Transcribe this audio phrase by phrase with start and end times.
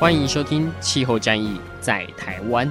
[0.00, 2.66] 欢迎收听《气候战役在台湾》。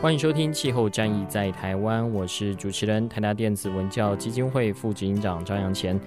[0.00, 6.00] 欢迎收听《气候战役在台湾》，我是主持人台达电子文教基金会副执行长张扬前。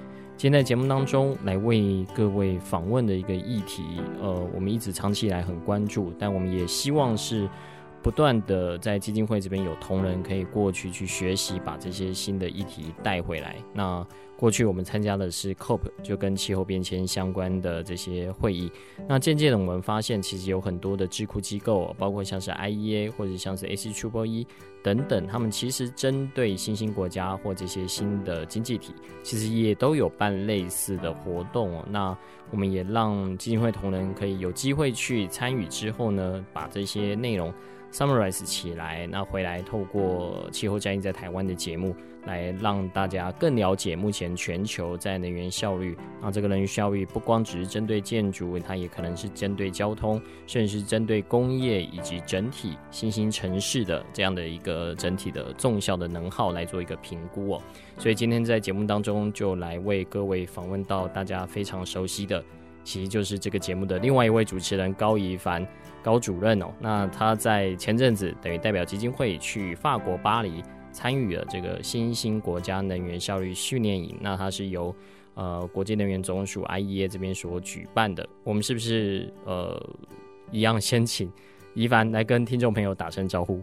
[0.44, 3.82] 今天在节目当中来为各位访问的一个议题，
[4.22, 7.48] 呃，我们一直长期以来很关注，但我们也希望是
[8.04, 13.56] 不断的在基金会这边有同仁可以过去去学习，把这些新的议题带回来。
[13.74, 18.70] 那过去我们参加的是 COP，就跟气候变迁相关的这些会议。
[19.08, 24.46] 那渐渐的，我们发现其实有很多的智库机构，包括像是 IEA 或者像是 ACEEE
[24.84, 31.82] 等等，他们其实针对新兴国家或这些新的经济体，其实也都有办类似的活动。
[31.90, 32.18] 那
[32.52, 37.54] 我们也让基金会同仁可以有机会去参与之后呢，把这些内容
[37.94, 41.96] summarize 起来，那回来透过气候战役在台湾的节目。
[42.26, 57.62] 来让大家更了解目前全球在能源效率，那，这个能源效率不光只是针对建筑，它也可能是针对交通，甚至是针对工业以及整体新兴城市的这样的一个整体的综效的能耗来做一个评估哦。
[57.98, 62.42] 所以今天在节目当中就来为各位访问到大家非常熟悉的，
[62.86, 65.68] 其实就是这个节目的另外一位主持人高宜凡
[66.04, 66.68] 高主任哦。
[66.80, 70.62] 那他在前阵子等于代表基金会去法国巴黎。
[70.96, 74.94] 参与了这个新兴国家能源效率训练营，那它是由
[75.34, 78.24] 呃国际能源总署 IEA 这边所举办的。
[78.44, 79.84] 我们是不是呃
[80.52, 81.32] 一样先请
[81.74, 83.60] 一凡来跟听众朋友打声招呼？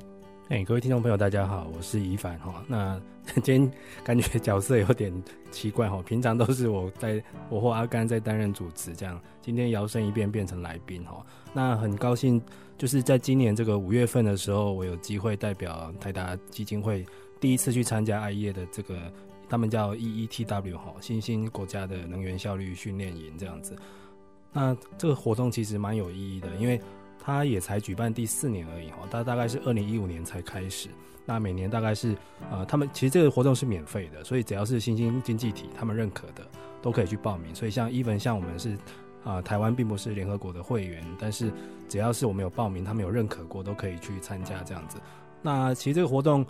[0.50, 2.64] 哎、各位听众朋友，大家好，我是宜帆哈。
[2.66, 3.00] 那
[3.40, 3.72] 今天
[4.02, 5.12] 感觉角色有点
[5.52, 11.24] 奇怪哈，平常都是我在我或阿甘在担任主持这样，今天摇身一变变成来宾哈。
[11.52, 12.42] 那很高兴，
[12.76, 17.06] 就是在今年这个五月份的时候，我有机会代表台达基金会
[17.38, 18.98] 第一次去参加艾叶的这个，
[19.48, 23.76] 他们叫 EETW 哈，新兴国家的能源效率训练营这样子。
[24.52, 26.80] 那这个活动其实蛮有意义的，因为。
[27.22, 30.88] 它也才举办第四年而已哈，它大概是二零一五年才开始。
[31.26, 32.16] 那每年大概是
[32.50, 36.44] 呃，他们其实这个活动是免费的，所以只要是新兴经济体他们认可的，
[36.82, 37.54] 都可以去报名。
[37.54, 38.76] 所以像 even 像我们是
[39.22, 41.52] 啊、台湾并不是联合国的会员，但是
[41.88, 44.98] 只要是我们有报名，他们有认可过，都可以去参加这样子。
[45.42, 46.44] 那其实这个活动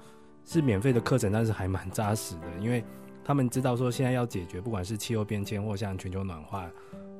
[0.46, 2.82] 是免费的课程，但是还蛮扎实的，因为
[3.24, 6.70] 他们知道说现在要解决不管是气候变迁或像全球暖化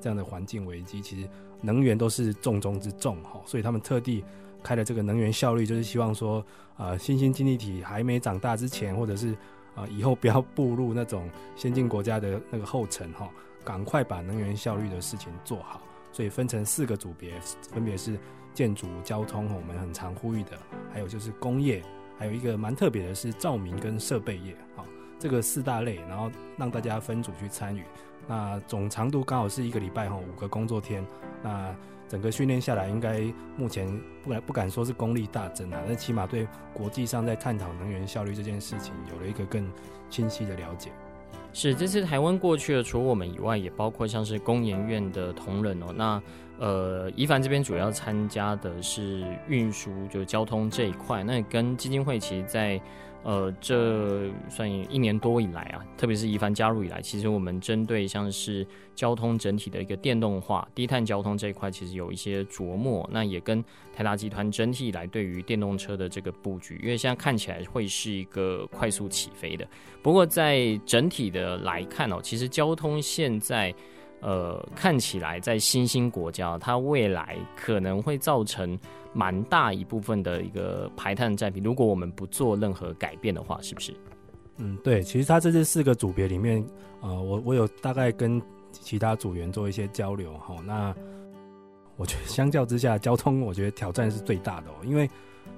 [0.01, 1.29] 这样的环境危机，其实。
[1.61, 4.25] 能源都是重中之重哈，所以他们特地
[4.63, 6.45] 开了这个能源效率，就是希望说，
[6.77, 9.33] 呃，新兴经济体还没长大之前，或者是
[9.75, 13.29] 啊、呃、以后不要步入那种先进国家的那个后尘哈，
[13.65, 15.81] 赶快把能源效率的事情做好。
[16.13, 17.39] 所以分成四个组别，
[17.73, 18.19] 分别是
[18.53, 20.59] 建筑、交通，我们很常呼吁的，
[20.93, 21.83] 还有就是工业，
[22.19, 24.85] 还有一个蛮特别的是照明跟设备业，哈，
[25.21, 27.85] 这个四大类，然后让大家分组去参与。
[28.31, 31.05] 那总长度刚好是一个礼拜哈，五个工作天。
[31.43, 31.75] 那
[32.09, 33.23] 整个训练下来，应该
[33.57, 33.89] 目前
[34.23, 39.69] 不敢不敢说是功力大增啊，但起码对国际上在探讨能源效率这件事情有了一个更
[40.09, 40.93] 清晰的了解。
[41.53, 45.87] 是，这次台湾过去的，除我们以外，也包括像是工研院的同仁哦。
[45.93, 46.23] 那
[46.61, 51.25] 呃，宜帆这边主要参加的是运输，就交通这一块。
[51.25, 52.81] 那跟基金会其实在。
[53.23, 63.09] 呃，这算一年多以来啊，特别是宜帆加入以来，其实我们针对像是交通整体的一个电动化、低碳交通这一块，其实有一些琢磨。
[63.13, 63.63] 那也跟
[63.95, 69.69] 台达集团整体以来对于电动车的这个布局，因为现在看起来会是一个快速起飞的。
[70.03, 73.75] 不过在整体的来看哦，其实交通现在。
[74.21, 78.79] 呃，看起来在新兴国家，它未来可能会造成
[79.13, 81.61] 蛮大一部分的一个排碳占比。
[81.61, 83.95] 如果我们不做任何改变的话，是不是？
[84.59, 85.03] 嗯，对。
[85.03, 86.65] 其实它这这四个组别里面，
[87.01, 88.41] 呃，我我有大概跟
[88.73, 90.55] 其他组员做一些交流哈。
[90.67, 90.95] 那
[91.97, 95.09] 我觉得相较之下，交通我觉得挑战是最大的哦，因为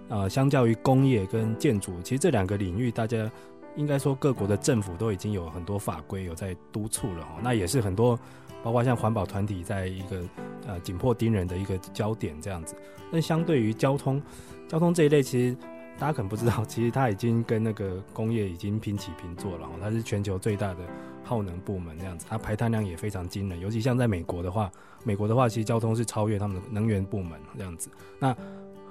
[0.09, 3.31] 呃，相较于工业跟建筑，其实这两个领域大家
[3.77, 8.19] 应该说各国的政府都已经有很多法规有在督促了哈，那也是很多
[8.63, 10.23] 包括像环保团体在一个
[10.67, 12.75] 呃紧迫盯人的一个焦点这样子。
[13.11, 14.23] 那相对于交通，
[14.69, 15.57] 交通这一类其实。
[15.99, 19.69] 大家可能不知道， 其实它已经跟那个工业已经平起平坐了。
[19.81, 20.81] 它是全球最大的
[21.23, 23.61] 耗能部门这样子，它排碳量也非常惊人。
[23.61, 24.69] 尤其像在美国的话，
[25.05, 27.89] 美国的话其实交通是超越他们的能源部门这样子。
[28.19, 28.35] 那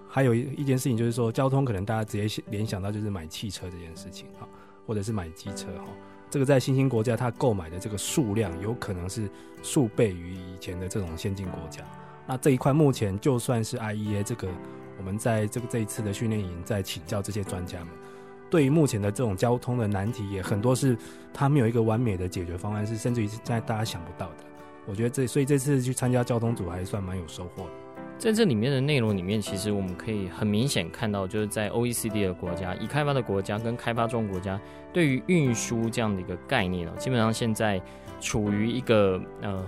[0.07, 4.47] 还有一一件事情就是说，交通可能大家直接联想到就是买汽车这件事情哈，
[4.85, 5.87] 或者是买机车哈。
[6.31, 9.29] 这个在新兴国家，它购买的这个数量有可能是
[9.61, 11.83] 数倍于以前的这种先进国家。
[12.25, 14.47] 那这一块目前就算是 IEA 这个。
[14.97, 17.87] 我们在这个这一次的训练营，在请教这些专家们，
[18.51, 20.95] 对于目前的这种交通的难题，也很多是
[21.33, 24.43] 他没有一个完美的解决方案，是甚至于现在大家想不到的。
[24.85, 27.71] 我觉得这，所以这次去参加交通组还算蛮有收获的。
[28.21, 34.61] 在这里面的内容里面，其实我们可以很明显看到，就是在 OECD 的国家，已开发的国家跟开发中国家，
[34.93, 37.81] 对于运输这样的一个概念呢，基本上现在
[38.19, 39.65] 处于一个呃，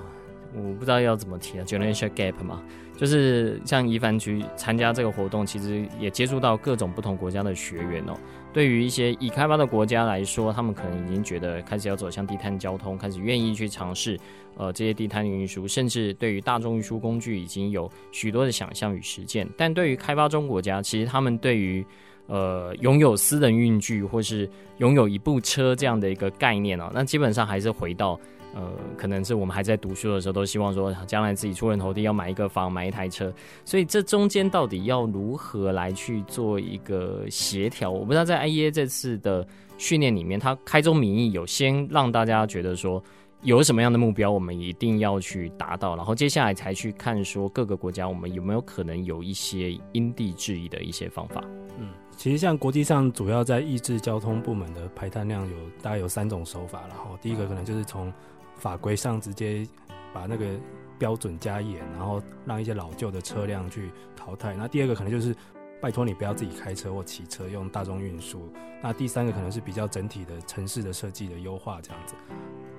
[0.56, 2.62] 我不知道要怎么提啊，generation gap 嘛。
[2.96, 8.14] 就是像宜凡去参加这个活动，其实也接触到各种不同国家的学员哦。
[8.54, 14.18] 对于一些已开发的国家来说，他们可能已经觉得开始要走向低碳交通，开始愿意去尝试
[14.56, 19.50] 呃这些低碳运输，甚至对于大众运输工具已经有许多的想象与实践。
[19.58, 21.84] 但对于开发中国家，其实他们对于
[22.28, 24.48] 呃拥有私人运具或是
[24.78, 28.18] 拥有一部车这样的一个概念哦，那基本上还是回到。
[28.54, 33.34] 呃，可能是我们还在读书的时候，都希望说将来自己出人头地，要买一个房，买一台车。
[33.66, 37.90] 所以这中间到底要如何来去做一个协调？
[37.90, 39.46] 我不知道在 IEA 这次的
[39.78, 43.04] 训练里面，他开宗明义有先让大家觉得说
[43.42, 51.44] 有什么样的目标，我们一定要去达到，然后接下来才去看说各个国家我们有没有可能有一些因地制宜的一些方法。
[51.80, 58.14] 嗯，其实像国际上主要在抑制交通部门的排碳量有大概有三种手法，然后第一个可能就是从
[58.64, 59.68] 法规上直接
[60.14, 60.46] 把那个
[60.98, 64.56] 标准加严，然后让一些老旧的车辆去淘汰。
[64.56, 65.36] 那第二个可能就是
[65.82, 68.50] 拜托你不要自己开车或骑车，用大众运输。
[68.82, 72.16] 那第三个可能是比较整体的城市的设计的优化这样子。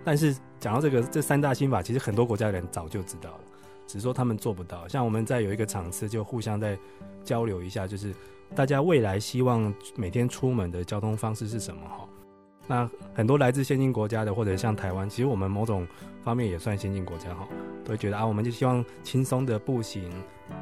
[0.02, 3.40] 但是讲到这个这三大心法，其实很多国家的人早就知道了，
[3.86, 4.88] 只是说他们做不到。
[4.88, 6.78] 像我们在有一个场次就互相在
[7.22, 8.14] 交流一下，就是
[8.54, 12.08] 大家未来希望每天出门的交通方式是什么哈？
[12.66, 15.86] 那很多来自先进国家的，或者像台湾，其实我们某种
[16.22, 17.46] 方面也算先进国家哈，
[17.84, 20.10] 都会觉得啊，我们就希望轻松的步行，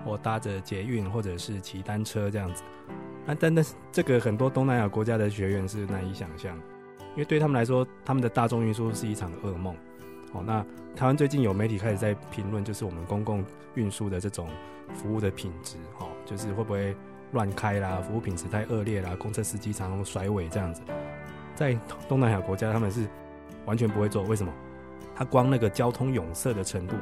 [0.04, 2.62] 或搭着捷运，或者是骑单车这样子。
[3.24, 6.56] 那但但是这个很多东南亚国家的学员是难以想象，
[7.12, 9.76] 因为对他们来说，他们的大众运输是一场噩梦。
[10.32, 10.64] 哦，那
[10.96, 13.44] 台湾最近有媒体开始在评论，就是我们公共
[13.74, 14.48] 运输的这种
[14.94, 16.96] 服务的品质，哦，就是会不会
[17.30, 20.80] 乱开啦，服务品质太恶劣啦，公车司机常常甩尾这样子。
[21.54, 21.78] 在
[22.08, 23.06] 东南亚国家，他们是
[23.66, 24.22] 完全不会做。
[24.24, 24.52] 为什么？
[25.14, 26.96] 他光那个交通拥塞的程度，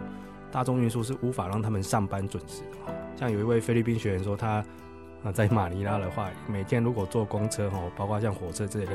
[0.50, 2.92] 大众运输是无法让他们上班准时的。
[3.16, 4.64] 像有一位菲律宾学员说，他
[5.22, 8.92] 啊在马尼拉的话，每天如果坐公车哈，包括像火车这一类，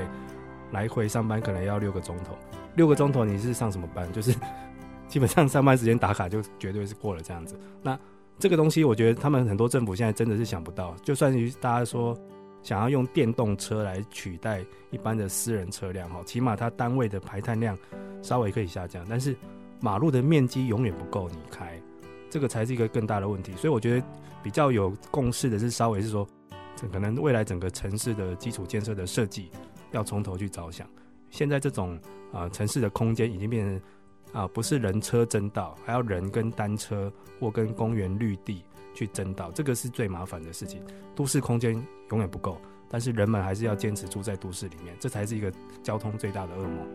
[0.71, 2.35] 来回上班可能要六个钟头。
[2.75, 4.11] 六个钟头你是上什么班？
[4.11, 4.35] 就是
[5.07, 7.57] 基本上上班时间打卡就绝对是过了这样子。
[7.81, 7.97] 那
[8.37, 10.93] 这个东西，我觉得他们很多政府现在真的是想不到。
[11.01, 12.13] 就算于大家说。
[12.65, 17.77] 想要用电动车来取代一般的私人车辆，哈，起码它单位的排碳量
[18.23, 19.37] 稍微可以下降，但是
[19.79, 21.79] 马路的面积永远不够你开，
[22.27, 23.51] 这个才是一个更大的问题。
[23.53, 24.07] 所以我觉得
[24.41, 26.27] 比较有共识的是，稍微是说，
[26.91, 29.51] 可能未来整个城市的基础建设的设计
[29.91, 30.89] 要从头去着想。
[31.29, 31.99] 现在这种
[32.33, 33.81] 啊、城市的空间已经变成
[34.41, 38.63] 啊、不是人车争道，还要人跟单车或跟公园绿地。
[38.95, 40.81] 去争道，这个是最麻烦的事情。
[41.13, 41.73] 都市空间
[42.09, 42.57] 永远不够，
[42.89, 45.51] 但是人们还是要坚持住在都市里面，这才是一个
[45.83, 46.87] 交通最大的噩梦。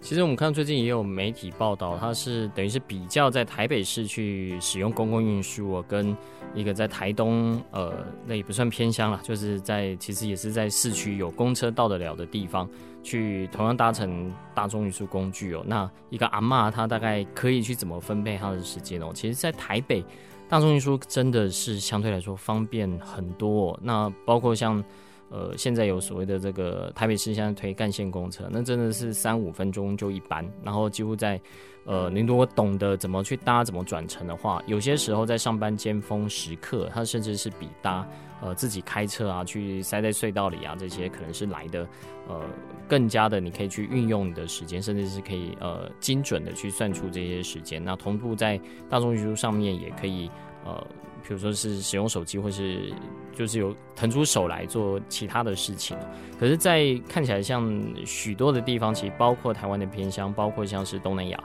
[0.00, 6.16] 其实我们看最近也有媒体报道，它是等于是比较在台北市去使用公共运输哦，跟
[6.54, 12.68] 一个在台东，呃，那也不算偏乡了，就是在其实也是在市区有公车到得了的地方，
[13.04, 15.62] 去同样搭乘大众运输工具哦。
[15.64, 19.12] 那一个阿嬷她大概可以去怎么分配她的时间哦？
[19.14, 20.04] 其实，在台北。
[20.52, 24.84] 大众运输真的是相对来说方便很多，那包括像，
[25.30, 31.40] 呃，现在有所谓的这个台北市现在推干线公车，那真的是三五分钟就一班，然后几乎在。
[31.84, 38.06] 呃，您如果懂得怎么去搭、怎么转乘的话，有些时候在上班尖峰时刻，它甚至是比搭
[38.40, 41.84] 呃自己开车啊，去塞在隧道里啊，这些可能是来的
[42.32, 42.40] 呃
[42.88, 47.82] 更加的，你可以去运用你的时间，甚至是可以呃精准的去算出这些时间。
[47.82, 50.30] 那同步在大众运输上面也可以
[50.64, 50.86] 呃
[51.22, 52.92] 比如说是使用手机，或是
[53.34, 55.96] 就是有腾出手来做其他的事情。
[56.38, 57.72] 可是，在看起来像
[58.04, 61.42] 许多的地方，其实包括台湾的偏乡，包括像是东南亚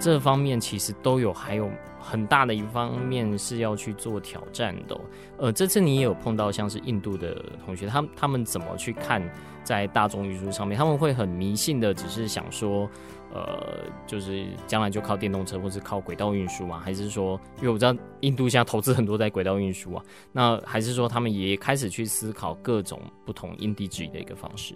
[0.00, 5.00] 这方面，其实都有还有很大的一方面是要去做挑战的。
[5.36, 9.22] 呃，这次你也有碰到像是印度的同学，他们他们怎么去看
[9.68, 10.78] 在大众运输上面？
[10.78, 12.88] 他们会很迷信的，只是想说。
[13.30, 16.80] 呃，就是将来就靠电动车，或是靠轨道运输嘛？
[16.80, 24.74] 还是说，因为我知道印度现在投资很多在轨道运输啊，那还是说他们也开始去思考各种不同因地制宜的一个方式？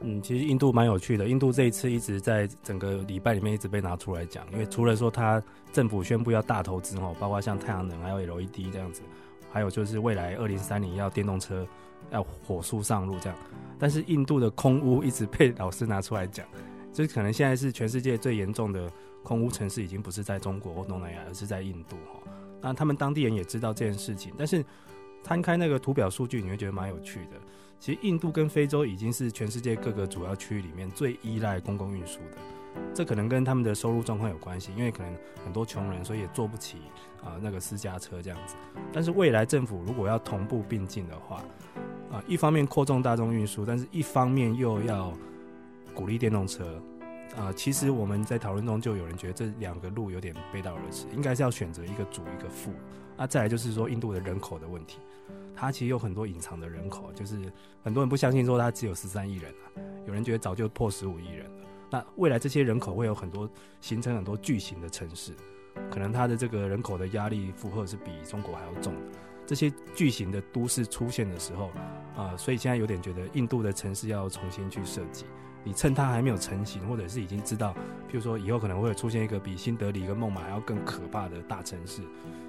[0.00, 1.28] 嗯，其实印度蛮有趣的。
[1.28, 5.40] 印度这一次一直在整个礼拜里面一直被拿出来讲，因为除了说他
[5.70, 9.02] 政府宣布要大投资哦，包括像太阳能还有 LED 这样子，
[9.54, 11.64] 还有就是未来二零三零要电动车
[12.10, 13.38] 要火速上路这样，
[13.78, 16.44] 但是印度的空污一直被老师拿出来讲。
[16.92, 18.90] 这可能现在是全世界最严重的
[19.22, 22.20] 空污城市，已经不是在中国或东南亚，而是在印度哈。
[22.60, 24.64] 那他们当地人也知道这件事情，但是
[25.22, 27.40] 摊开那个图表数据，你会觉得蛮有趣的。
[27.78, 32.36] 其实印度跟非洲已经是全世界各个主要区域里面最依赖公共运输的。
[32.92, 35.12] 这可能跟他们的收入状况有关系，因为可能
[35.44, 36.78] 很多穷人，所以也坐不起
[37.22, 38.54] 啊那个私家车这样子。
[38.92, 41.42] 但是未来政府如果要同步并进的话，
[42.12, 45.12] 啊，一方面扩充大众运输，但是一方面又要
[45.92, 46.80] 鼓励电动车，
[47.36, 52.70] 啊、其实我们在讨论中就有人觉得这两个路有点背道而驰，应该是要选择一个主一个副。
[53.16, 54.98] 那再来就是说印度的人口的问题，
[55.54, 57.36] 它其实有很多隐藏的人口，就是
[57.82, 59.66] 很多人不相信说它只有十三亿人啊，
[60.06, 61.64] 有人觉得早就破十五亿人了。
[61.94, 63.48] 那未来这些人口会有很多
[63.80, 65.32] 形成很多巨型的城市，
[65.88, 69.00] 可能它的这个人口的压力负荷是比中国还要重的。
[69.46, 71.70] 这些巨型的都市出现的时候，
[72.16, 75.24] 啊、所以现在有点觉得印度的城市要重新去设计。
[75.62, 77.72] 你趁它还没有成型，或者是已经知道，
[78.10, 82.02] 譬如说以后可能会出现一个比新德里跟孟买还要更可怕的大城市，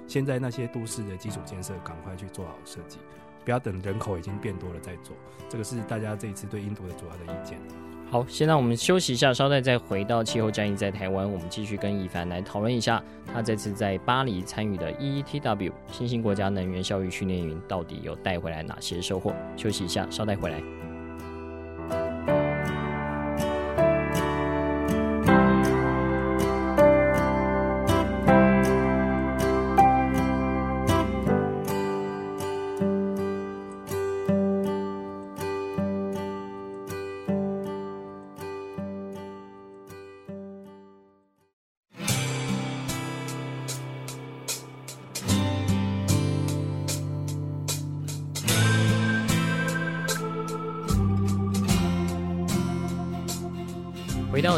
[0.08, 2.98] 现在那些都市的基础建设赶快去做好设计，
[3.44, 5.14] 不要等人口已经变多了再做。
[5.48, 7.60] 这个是大家这一次对印度的主要的意见。
[8.08, 19.34] 好，现在我们休息一下，稍待再回到气候战役在台湾，我们继续跟一凡来讨论一下，他这次在巴黎参与的 EETW 新兴国家能源效益训练营到底有带回来哪些收获？
[19.56, 20.85] 休息一下，稍待回来。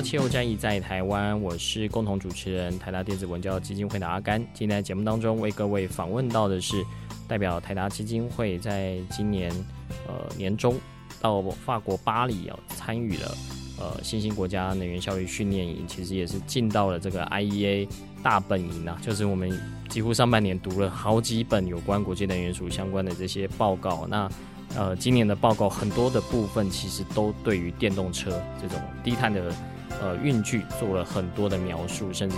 [0.08, 4.42] 气候战役在台湾，我是共同主持人台达电子文教基金会的阿甘。
[4.54, 6.82] 今天在节目当中为各位访问到的是
[7.28, 9.52] 代表台达基金会在今年
[10.06, 10.74] 呃年中
[11.20, 13.36] 到法国巴黎啊参与了
[13.78, 17.86] 呃新兴国家能源效率训练营，其实也是进到了这个 IEA
[18.22, 19.52] 大本营啊，就是我们
[19.90, 24.06] 几乎上半年读了好几本有关国际能源署相关的这些报告。
[24.08, 24.26] 那
[24.74, 29.54] 呃，今年的报告很多的部分其实都对于电动车这种低碳的
[30.00, 32.36] 呃运具做了很多的描述，甚至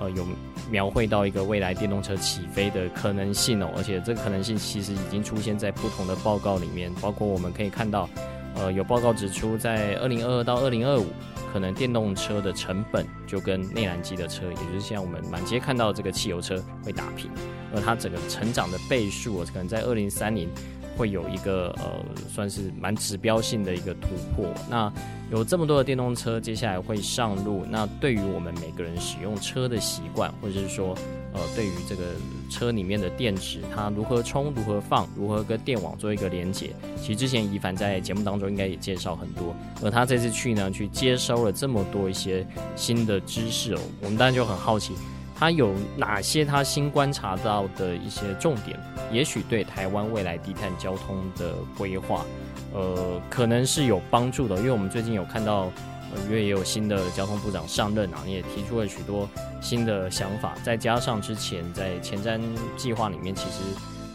[0.00, 0.26] 呃有
[0.70, 8.08] 描绘到一个未来电动车起飞的可能性哦，而且这个可能性其实已经出现在不同的报告里面，包括我们可以看到，
[8.54, 11.06] 呃，有报告指出，在二零二二到二零二五，
[11.52, 17.30] 可能电动车的成本就跟内燃机的车，也就是像我们满街看到这个汽油车会打平，
[17.74, 20.48] 而它整个成长的倍数，可能在二零三零。
[20.96, 24.46] 会有一个呃，算是蛮指标性的一个突破。
[24.70, 24.92] 那
[25.30, 30.94] 有这么多的电动车接下来会上路，那对于我们每个人使用车的习惯，或者是说
[31.32, 32.02] 呃，对于这个
[32.50, 36.70] 车里面的电池，它如何充、如何放、如何跟电网做一个连接，
[37.00, 39.54] 其实之前宜凡在节目当中应该也介绍很多。
[39.82, 42.46] 而他这次去呢，去接收了这么多一些
[42.76, 44.92] 新的知识哦，我们当然就很好奇。
[45.36, 48.78] 他有哪些他新观察到的一些重点？
[49.10, 52.24] 也许对台湾未来低碳交通的规划，
[52.72, 54.56] 呃，可能是有帮助的。
[54.58, 55.70] 因为我们最近有看到，
[56.14, 59.28] 呃，因为也有新的交通部长上任啊，也提出了许多
[59.60, 60.54] 新的想法。
[60.64, 62.40] 再加上之前在前瞻
[62.76, 63.58] 计划里面，其实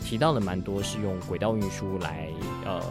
[0.03, 2.29] 提到的蛮多是用轨道运输来，
[2.65, 2.81] 呃。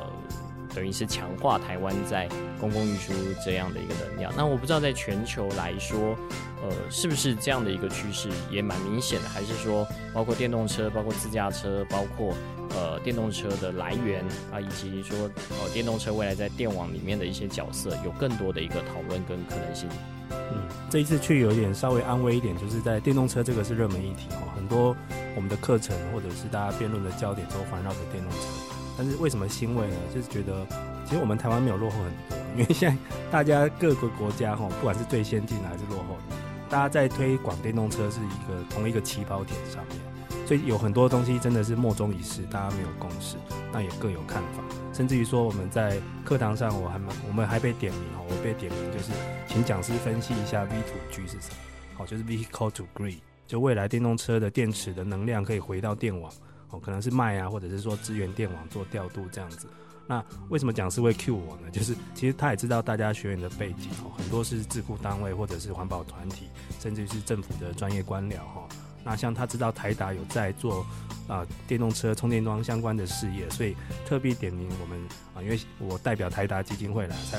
[0.79, 2.29] 等于是强化台湾在
[2.61, 3.13] 公共运输
[3.45, 4.33] 这样的一个能量。
[4.37, 6.17] 那我不知道在全球来说，
[6.63, 9.29] 呃，是不是这样的一个趋势也蛮明显的？
[9.29, 12.33] 还是说，包括电动车、包括自驾车、包括
[12.77, 15.19] 呃电动车的来源啊，以及说
[15.51, 19.89] 呃电动车未来在电网里面的一些角色，有更多的一个讨论跟可能性？
[20.31, 24.97] 嗯，这一次去有点稍微安慰一点，就是在电动车这个是热门议题哦，很多
[25.35, 28.68] 我们的课程或者是大家辩论的焦点都环绕着电动车。
[28.99, 29.97] 但是为什么欣慰呢？
[30.13, 30.67] 就是觉得
[31.07, 32.99] 其实我们台湾没有落后很多， 因为现在
[33.31, 36.37] 大家各个国家哈，不管是最先进的还是落后的，
[36.69, 43.37] 大家在推广电动车是一个同一个起跑点上面，所以有很多东西真的是莫衷一是，大家没有共识，
[43.73, 49.13] 那也各有看法，甚至于说我们在课堂上我还蛮我们还被点名哈，我被点名就是
[49.47, 51.57] 请讲师分析一下 V to G 是什么，
[51.95, 56.33] 好，就是 Vehicle to Grid，就未来电动车的电池的能量可以回到电网。
[56.71, 59.67] 哦，可能是卖啊，或者是说支援电网做调度这样子。
[60.07, 61.71] 那为什么讲师会 cue 我呢？
[61.71, 66.49] 就是其实他也知道大家学员的背景哦，很多是智库单位或者是环保团体，
[66.81, 68.67] 甚至是政府的专业官僚哈。
[69.05, 70.85] 那像他知道台达有在做
[71.29, 74.99] 啊电动车充电桩相关的事业，所以特别点名我们
[75.35, 77.39] 啊，因为我代表台达基金会来，他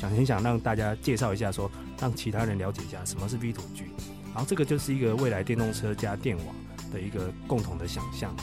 [0.00, 3.84] 想很想让大家介绍一下说，让其他人了解一下什么是 V2G，
[4.32, 6.54] 然后这个就是一个未来电动车加电网
[6.90, 8.34] 的一个共同的想象。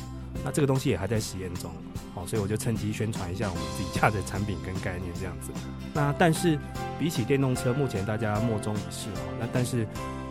[0.44, 1.72] 那这个东西也还在实验中，
[2.16, 5.52] 哦，所以我就趁机宣传一下我们自己家的产品跟概念这样子。
[5.94, 6.58] 那但是
[7.00, 9.38] 比起电动车，目前大家莫衷一是哦。
[9.40, 9.84] 那但是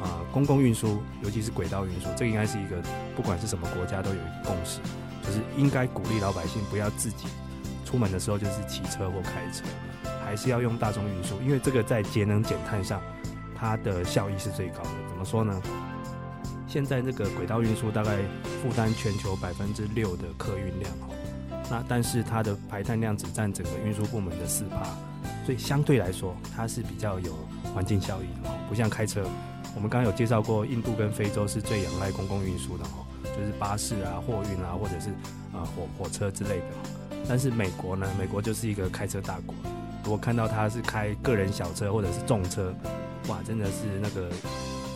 [0.02, 2.82] 啊、公共运输，尤其是轨道运输，这应该是一个
[3.14, 4.80] 不管是什么国家都有一个共识，
[5.24, 7.26] 就是应该鼓励老百姓不要自己
[7.84, 9.64] 出门的时候就是骑车或开车，
[10.24, 13.00] 还是要用大众运输，因为这个在节能减碳上
[13.54, 14.90] 它的效益是最高的。
[15.08, 15.62] 怎么说呢？
[16.72, 18.16] 现在这个轨道运输大概
[18.62, 21.12] 负担全球百分之六的客运量哦，
[21.70, 24.82] 那但是它的排碳量只占整个运输部门的四趴，
[25.44, 27.36] 所以相对来说它是比较有
[27.74, 29.22] 环境效益的哦，不像开车。
[29.74, 35.10] 我们刚刚有介绍过，印度跟非洲是最仰赖公共运输的哦，就是巴士啊、货运啊，或者是
[35.52, 36.64] 啊火火车之类的。
[37.28, 39.54] 但是美国呢，美国就是一个开车大国，
[40.04, 42.74] 如果看到他是开个人小车或者是重车，
[43.28, 44.30] 哇，真的是那个。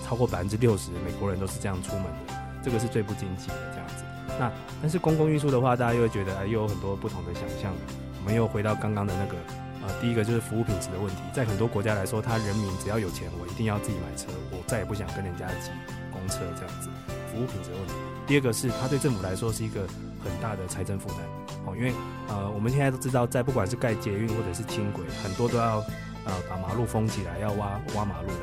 [0.07, 4.05] 超过百分之六十美国人都是这样出门的，这个是最不经济的这样子。
[4.39, 7.73] 那但是公共运输的话，大家又会觉得又有很多不同的想象。
[8.21, 9.37] 我们又回到刚刚的那个，
[9.83, 11.23] 呃，第一个就是服务品质的问题。
[11.33, 15.71] 在很多国家来说，他人民只要有钱，我一定要自己买车，我再也不想跟人家挤
[16.13, 16.89] 公车这样子。
[17.33, 17.95] 服务品质的问题。
[18.27, 19.81] 第二个是他对政府来说是一个
[20.23, 21.19] 很大的财政负担。
[21.67, 21.93] 哦，因为
[22.29, 25.85] 呃我们现在都知道，在不管是盖捷运或者是轻轨，很多都要
[26.27, 28.35] 呃把马路封起来，要挖挖马路的。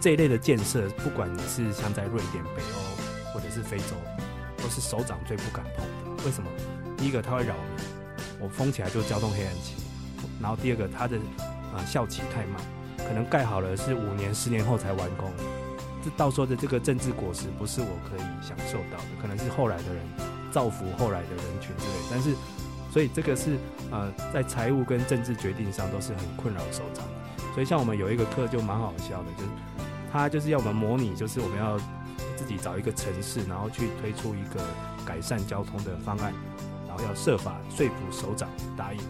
[0.00, 3.94] 这一类的建设，不管是像在瑞典、北欧或者是非洲，
[4.56, 5.84] 都是首长最不敢碰
[6.16, 6.24] 的。
[6.24, 6.48] 为什么？
[6.96, 7.86] 第一个，它会扰民，
[8.40, 9.74] 我封起来就交通黑暗期；
[10.40, 11.18] 然后第二个，它的
[11.74, 12.56] 啊效期太慢，
[12.96, 15.30] 可能盖好了是五年、十年后才完工，
[16.02, 20.02] 这到时候的这个政治果实不是我可以享受到的，可能是后来的人
[20.50, 21.92] 造福后来的人群之类。
[22.10, 22.34] 但是，
[22.90, 23.58] 所以这个是
[23.90, 27.04] 呃在财务跟政治决定上都是很困扰首长。
[27.56, 29.48] 所以像我们有一个课就蛮好笑的，就是。
[30.12, 31.76] 他就是要我们模拟，就是我们要
[32.36, 34.64] 自己找一个城市，然后去推出一个
[35.04, 36.32] 改善交通的方案，
[36.88, 39.00] 然后要设法说服首长答应。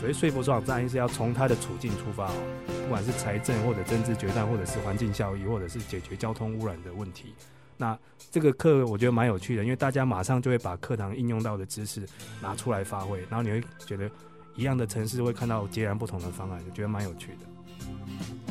[0.00, 2.34] 所以说服首长答应是要从他的处境出发哦，
[2.82, 7.32] 不管是财政或者政治决断，或者是环境效益，或者是解决交通污染的问题。
[7.76, 7.96] 那
[8.32, 12.04] 这个课我觉得蛮有趣的，因为大家马上就会把课堂应用到的知识
[12.42, 14.10] 拿出来发挥，然后你会觉得
[14.56, 17.55] 一样的城市会看到截然不同的方案，我觉得蛮有趣的。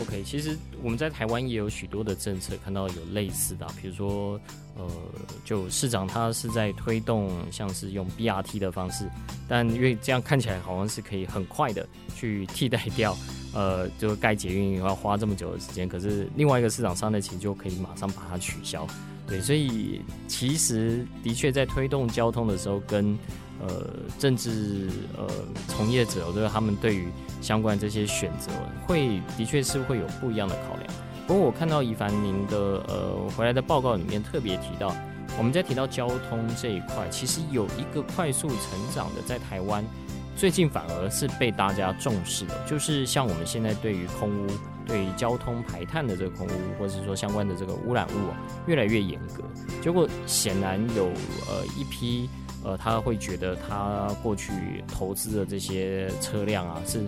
[0.02, 4.40] OK，其实我们在台湾也有许多的政策，看到有类似的，比如说，
[4.76, 4.86] 呃，
[5.46, 9.10] 就市长他是在推动像是用 BRT 的方式，
[9.48, 13.18] 但因为这样看起来好像是可以很快的去替代掉，
[13.54, 18.86] 呃，就盖捷运要花这么久的时间，可是另外一个市场上的钱就可以马上把它取消，
[19.26, 23.18] 对，所以其实的确在推动交通的时候跟。
[23.68, 23.88] 呃，
[24.20, 25.28] 政治呃
[25.68, 27.08] 从业者，就是他们对于
[27.42, 28.52] 相关这些选择，
[28.86, 30.88] 会的确是会有不一样的考量。
[31.26, 34.96] 不过我看到宜凡您的呃回来的报告里面特别提到，
[35.38, 38.58] 我们在提到交通这一块，其实有一个快速成
[38.94, 39.84] 长的，在台湾
[40.36, 44.48] 最近反而是被大家重视的，就是像我们现在对于空污、
[44.86, 49.44] 对于交通排碳的这个空污，或者是说相关的这个污染物啊，越来越严格。
[49.82, 51.06] 结果显然有
[51.48, 52.30] 呃一批。
[52.66, 54.52] 呃，他会觉得他过去
[54.88, 57.00] 投资的这些车辆啊，是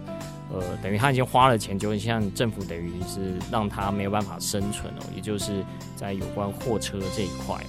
[0.53, 5.65] 呃，等于他已经花了钱，就像政府等于是让他没有办法生存哦，也就是
[5.95, 7.59] 在有关货车这一块，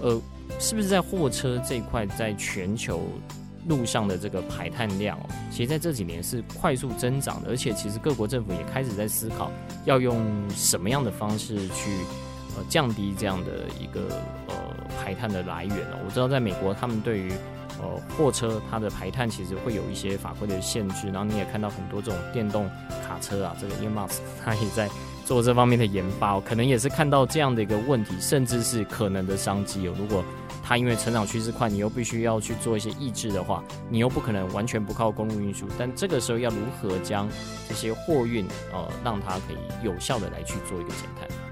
[0.00, 0.20] 呃，
[0.58, 3.00] 是不是在货车这一块，在全球
[3.68, 9.52] 路上的这个排碳量哦，其实在这几年是快速增长的，而且其实各国政府也开始在思考
[9.84, 11.90] 要用什么样的方式去
[12.56, 14.54] 呃降低这样的一个呃
[15.02, 15.98] 排碳的来源哦。
[16.04, 17.32] 我知道在美国，他们对于
[17.80, 22.68] 呃货车它的排碳其实会有一些法规的限制，然后你也看到很多这种电动
[23.06, 24.88] 卡车啊，这个 Elon Musk 他也在
[25.24, 29.94] 做这方面的研发，可能也是看到这样的一个问题，甚至是可能的商机哦。
[29.98, 30.24] 如果
[30.68, 35.64] 它因为成长趋势快，你又必须要去做一些抑制的话，你又不可能完全不靠公路运输。
[35.78, 37.28] 但这个时候要如何将
[37.68, 41.45] 这些货运呃，让它可以有效的来去做一个减碳？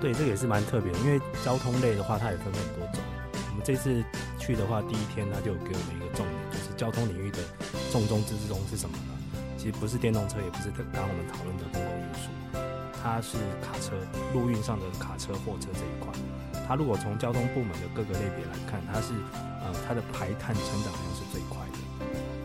[0.00, 3.02] 对，这个也是蛮特别的，因为交通类的话，它也分很多种。
[3.50, 4.02] 我们这次
[4.38, 7.38] 去的话，第一天他就给我们一个重点，就是交通领域的
[7.92, 9.12] 重中之重是什么呢？
[9.58, 12.32] 其实不是电动车，也不是刚刚我们讨论的公共运输，
[12.96, 13.92] 它是卡车，
[14.32, 16.08] 陆运上的卡车、货车这一块。
[16.66, 19.12] 它如果从交通部门的各个类别来看，它是
[19.60, 21.78] 呃它的排碳成长量是最快的。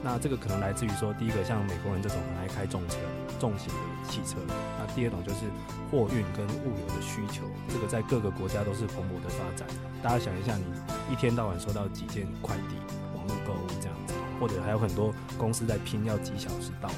[0.04, 2.98] 那这个可能来自于说，第一个像美国人这种很爱开重车、
[3.40, 3.80] 重型的
[4.12, 4.36] 汽车，
[4.96, 5.42] 第二种就是
[5.92, 9.68] 货运跟物流的需求，这个在各个国家都是蓬勃的发展。
[10.02, 10.64] 大家想一下，你
[11.14, 12.76] 一天到晚收到几件快递、
[13.16, 16.96] 网络购物这样子，或者还有很多公司在拼要几小时到货，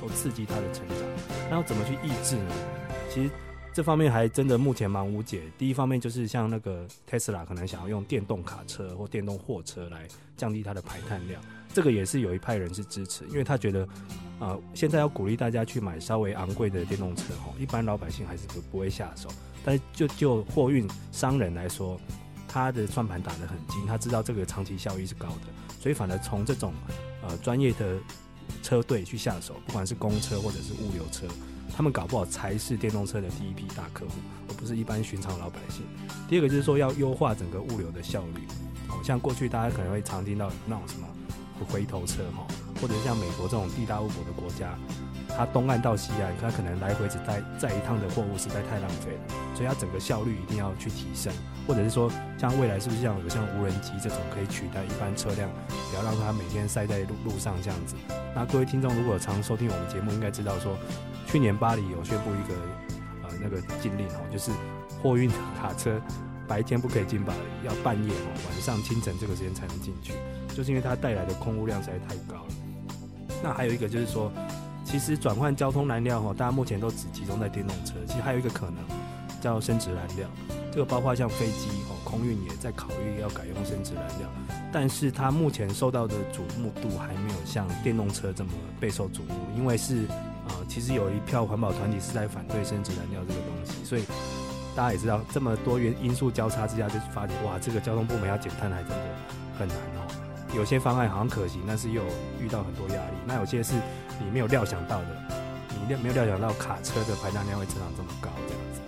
[0.00, 0.96] 都刺激它的成长。
[1.50, 2.54] 那要怎么去抑制呢？
[3.12, 3.30] 其实。
[3.76, 5.42] 这方面还真的目前蛮无解。
[5.58, 11.38] 第一方面就是像那个 Tesla 可能想要用电动卡车或电动货车来降低它的排碳量，
[11.74, 13.86] 这个也是有一派人是支持，因为他觉得，
[14.38, 19.28] 呃，现在要鼓励大家去买稍微昂贵的电动车，吼，一般老百姓还是不不会下手。
[19.64, 21.98] 但是就就货运商人来说，
[22.46, 26.72] 他的算盘打得很精，他知道这个长期效益是高的，所以反而从这种
[27.22, 27.98] 呃专业的
[28.62, 31.26] 车队去下手，不管是公车或者是物流车。
[31.74, 34.12] 他们搞不好才是电动车的第一批大客户，
[34.48, 35.84] 而不是一般寻常老百姓。
[36.28, 38.46] 第二个就是说要优化整个物流的效率，
[39.02, 41.06] 像过去大家可能会常听到那种什么
[41.68, 42.46] 回头车哈，
[42.80, 44.76] 或者像美国这种地大物博的国家，
[45.36, 51.32] 它东岸到西岸，它可能来回只带载一趟的货物实在太浪费了，所以它整个效率一定要去提升，
[51.66, 55.50] 或者是说像未来是不是像有像无人机这种可以取代一般车辆，
[55.90, 57.94] 不要让它每天塞在路路上这样子。
[58.34, 60.76] 那各位听众如果常收听我们节目，应该知道说。
[61.28, 62.54] 去年巴黎有宣布一个
[63.24, 64.52] 呃那个禁令哦，就是
[65.02, 65.28] 货运
[65.60, 66.00] 卡车
[66.46, 70.12] 白天不可以进巴黎，要半夜哦晚上清晨这个时间才能进去，
[70.54, 72.65] 就是因为它带来的空污量实在太高了。
[73.42, 74.30] 那还有一个就是说，
[74.84, 78.76] 其实转换交通燃料哦，大家目前都只集中在电动车，其实还有一个可能
[79.40, 80.28] 叫生质燃料，
[80.72, 84.28] 这个包括像飞机哦空运也在考虑要改用生质燃料，
[84.72, 90.06] 但是它目前受到的瞩目度还没有像电动车这么备受瞩目，因为是。
[90.48, 94.04] 呃，其实有一票环保团体是在反对生质燃料这个东西，所以
[94.76, 98.96] 大家也知道，这么多元因素交叉之下，就发现哇，这个交通部门要减碳还真的
[99.58, 100.05] 很难哦。
[100.56, 102.02] 有些方案好像可行，但是又
[102.40, 103.12] 遇到很多压力。
[103.26, 103.74] 那有些是
[104.18, 105.08] 你没有料想到的，
[105.68, 108.80] 你料没有料想到卡车的排量量会增长这么高，这样子。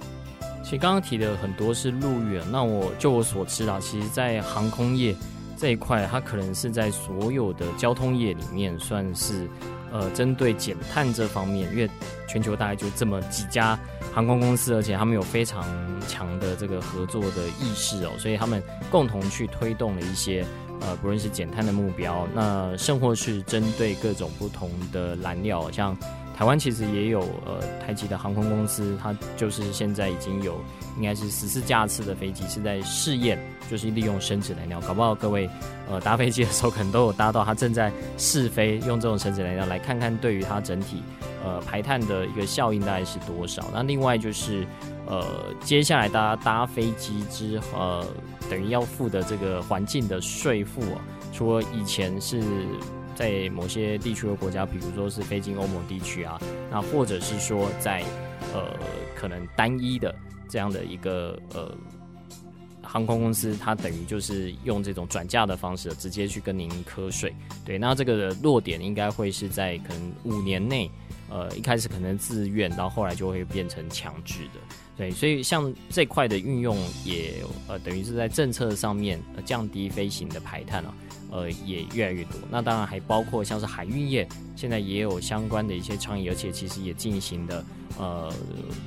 [0.65, 5.15] 其实刚刚提的很多是陆远，那我就我所知啊，其实，在航空业
[5.57, 9.49] 这一块，它可能是在所有的交通业里面算是。
[9.91, 11.89] 呃，针对减碳这方面，因为
[12.29, 13.79] 全球大概就这么几家
[14.13, 15.65] 航空公司，而且他们有非常
[16.07, 20.45] 强的这个合作的意识哦，所以他们共同去推动了一些
[20.81, 25.97] 呃，不论是减碳的目标，那甚或是针对各种不同的燃料，像
[26.37, 30.61] 台湾其实也有呃台籍的航空公司，它就是现在已经有
[30.97, 33.39] 应该是十四架次的飞机是在试验。
[33.71, 35.47] 就是利用生质燃料，搞不好各位
[35.91, 41.03] 呃搭飞机的时候可能都有搭到，它正在试飞用这种生质燃料，来看看对于它整体
[41.45, 43.63] 呃排碳的一个效应大概是多少。
[43.71, 44.67] 那另外就是
[45.07, 45.23] 呃
[45.63, 48.07] 接下来大家搭飞机之，呃
[48.51, 51.01] 等于要付的这个环境的税负哦，
[51.33, 52.43] 除了以前是
[53.15, 58.03] 在某些地区的国家，比如说是飞进欧盟地区啊，那或者是说在
[58.55, 58.77] 呃
[59.15, 60.15] 可能单一的
[60.49, 61.75] 这样的一个呃。
[62.81, 67.35] 航空公司它等于就是用这种转嫁的方式，直接去跟您课税。
[67.63, 70.91] 对，那这个落点应该会是在可能五年内，
[71.29, 74.61] 呃，一开始可能自愿，到后来就会变成强制的。
[74.99, 77.35] 对，所以像这块的运用也
[77.69, 80.93] 呃，等于是在政策上面，呃，降低飞行的排碳啊。
[81.31, 82.41] 呃，也越来越多。
[82.51, 87.63] 那当然还包括像是海运业，现在也有相关的一些倡议，而且其实也进行的，
[87.99, 88.33] 呃，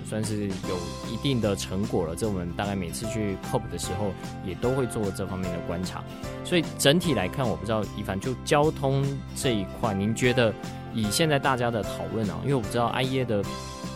[0.09, 0.75] 算是有
[1.13, 2.15] 一定的成果了。
[2.15, 4.11] 这我们大概每次去 COP 的时候，
[4.43, 6.03] 也都会做这方面的观察。
[6.43, 10.51] 所以整体来看，我不知道一凡就交通这一块，您觉得
[10.95, 13.43] 以现在大家的讨论啊，因为我不知道 IEA 的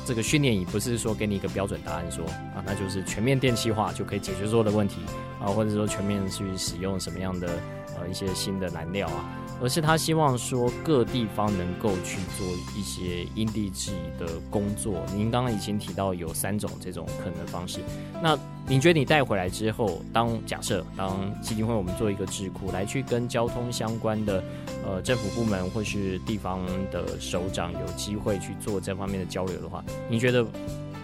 [0.06, 5.02] 这个训练营不是说给你一个标准答案说，说啊，那就是全面电气化就可以解决所有的问题
[5.42, 7.50] 啊，或者说全面去使用什么样的。
[7.98, 9.24] 呃，一些新的燃料啊，
[9.62, 12.46] 而是他希望说各地方能够去做
[12.78, 15.02] 一些因地制宜的工作。
[15.16, 17.80] 您刚刚已经提到有三种这种可能方式，
[18.22, 18.38] 那
[18.68, 24.44] 您觉得你带回来之后，当假设当基金会我们做一个智库来去跟交通相关的
[24.86, 30.46] 呃政府部门或是地方的首长有机会去做这方面的交流的话，您觉得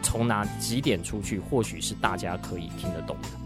[0.03, 3.40] 从哪几点出去，或许是大家可以听得懂的？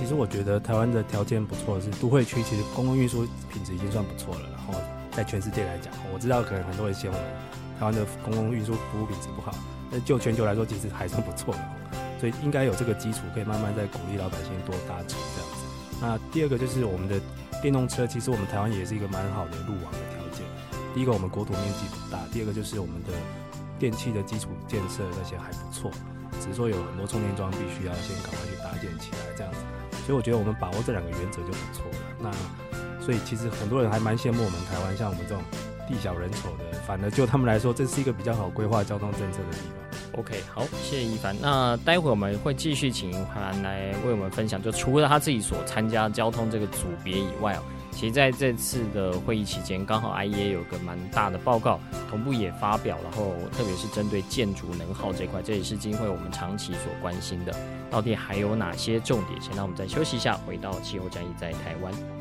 [0.00, 4.40] 其实我觉得台湾的条件不错，是都会区，其实公共运输品质已经算不错了。
[4.50, 4.72] 然后
[5.12, 7.22] 在全世界来讲，我知道可能很多人嫌我们
[7.78, 9.54] 台湾的公共运输服务品质不好，
[9.92, 11.60] 但就全球来说，其实还算不错的。
[12.18, 15.64] 所以应该有这个基础，可以慢慢再鼓励老百姓多搭车这样子。
[16.00, 17.20] 那第二个就是我们的
[17.60, 20.46] 电动车，其实我们台湾也是一个蛮好的路网的条件。
[20.94, 23.12] 第一个，我们国土面积不大；第二个，就是我们的
[23.78, 25.90] 电器的基础建设那些还不错，
[26.40, 29.52] 只是说有很多充电桩必须要先赶快去搭建起来这样。
[30.10, 31.98] 所以我觉得我们把握这两个原则就不错了。
[32.18, 32.32] 那
[33.00, 35.40] 所以其实很多人还蛮羡慕我们台湾，像我们这种
[35.86, 40.18] 地小人丑的，反而就他们来说，这是一个比较好规划交通政策的地方。
[40.18, 41.36] OK，好，谢谢一凡。
[41.40, 47.62] 那待会我们会继续请一凡来为我们分享，就除了他自己所参加交通这个组别以外哦。
[47.92, 57.54] 其实在这次的会议期间，刚好 IEA 有个蛮大的报告，同步也发表，然后特别是针对建筑能耗这块，这也是基金会我们长期所关心的，
[57.90, 59.40] 到底还有哪些重点？
[59.40, 62.19] 先让我们再休息一下，回到气候战役在台湾。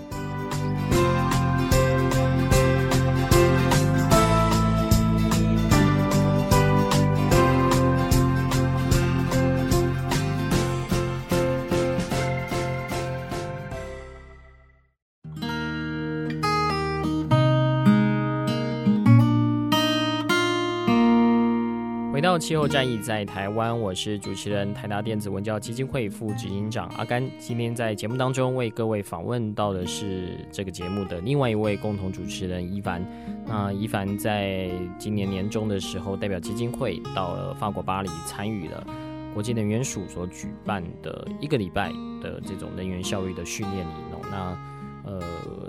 [22.40, 27.30] 气候战役在台湾，我是主持人台达电子文教基金会副执行长阿甘。
[27.38, 33.06] 今天在节目当中为各位访问到的是这个节目的另外一位共同主持人伊凡。
[33.46, 38.88] 那伊凡在今年年中的时候，代表基金会到了法国巴黎，参与了
[39.34, 41.90] 国际能源署所举办的一个礼拜
[42.24, 43.94] 的这种能源效率的训练营。
[44.32, 44.58] 那
[45.06, 45.22] 呃，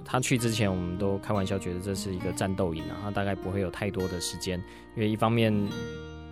[0.05, 4.63] 他去之前，我们都开玩笑觉得这是一个战斗营啊，他大概不会有太多的时间，
[4.95, 5.53] 因为一方面。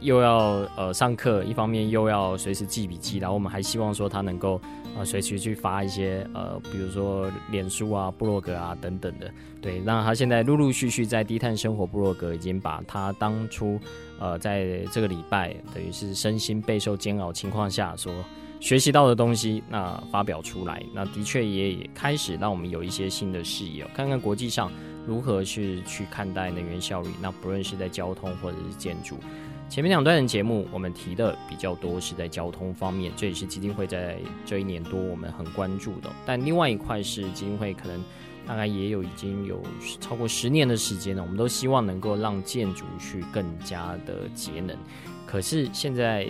[0.00, 4.60] 又要呃上课，一方面又要随时记笔记，然后我们还希望说他能够
[4.96, 9.30] 呃随时去发一些呃，比如说脸书啊、部落格啊等等的，
[9.60, 9.80] 对。
[9.80, 13.78] 那他现在陆陆续续在低碳生活部落格已经把他当初
[14.18, 18.12] 呃在这个礼拜等于是身心备受煎熬情况下所
[18.60, 24.70] 学习到的东西，那发表出来，那的确也也开始让我们有一些新的视野，看看国际上
[25.06, 29.16] 如何去去看待能源效率，那不论是在交通或者是建筑。
[29.68, 36.10] 前面两段的节目，我们提的比较多是在交通方面，这也是基金会在这一年多我们很关注的。
[36.24, 38.02] 但另外一块是基金会可能
[38.46, 39.62] 大概也有已经有
[40.00, 44.74] 超过十年的时间了，我们都希望能够让建筑去更加的节能。
[45.26, 46.26] 可是现在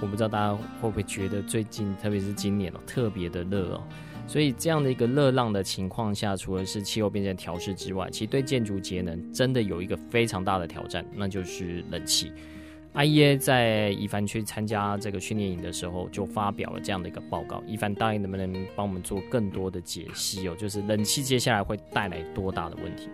[0.00, 3.82] 我不知道大家会不会觉得最近，特别是今年哦，特别的热哦。
[4.26, 12.32] 所以这样的一个热浪的情况下，除了是气候变迁调适之外，其实对建筑节能真的有一个非常大的挑战，那就是冷气。
[12.94, 17.62] IEA 在一帆去参加这个训练营的时候，就发表了这样的一个报告。
[17.66, 20.56] 一帆答应能不能帮我们做更多的解析哦？
[20.56, 23.08] 就是冷气接下来会带来多大的问题？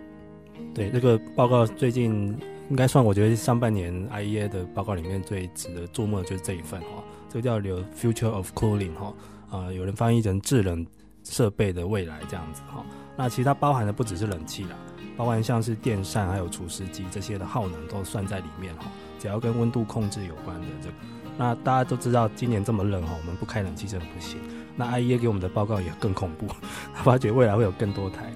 [0.74, 2.34] 对，这个报告最近
[2.70, 9.14] 应该算，我觉得上半年 IEA 的报告里面最值得注目的就是这一份哈，这个叫《The Future of Cooling》哈，
[9.50, 10.86] 啊，有人翻译成“制冷
[11.22, 12.84] 设备的未来”这样子哈。
[13.14, 14.70] 那其实它包含的不只是冷气啦，
[15.18, 18.90] 包含像是电扇还有除湿机这些的耗能都算在里面哈。
[19.18, 20.94] 只要跟温度控制有关的这个，
[21.36, 24.38] 那大家都知道，今年这么冷哈，我们不开冷气真的不行。
[24.76, 26.46] 那 IEA 给我们的报告也更恐怖，
[26.94, 28.30] 他发觉未来会有更多台，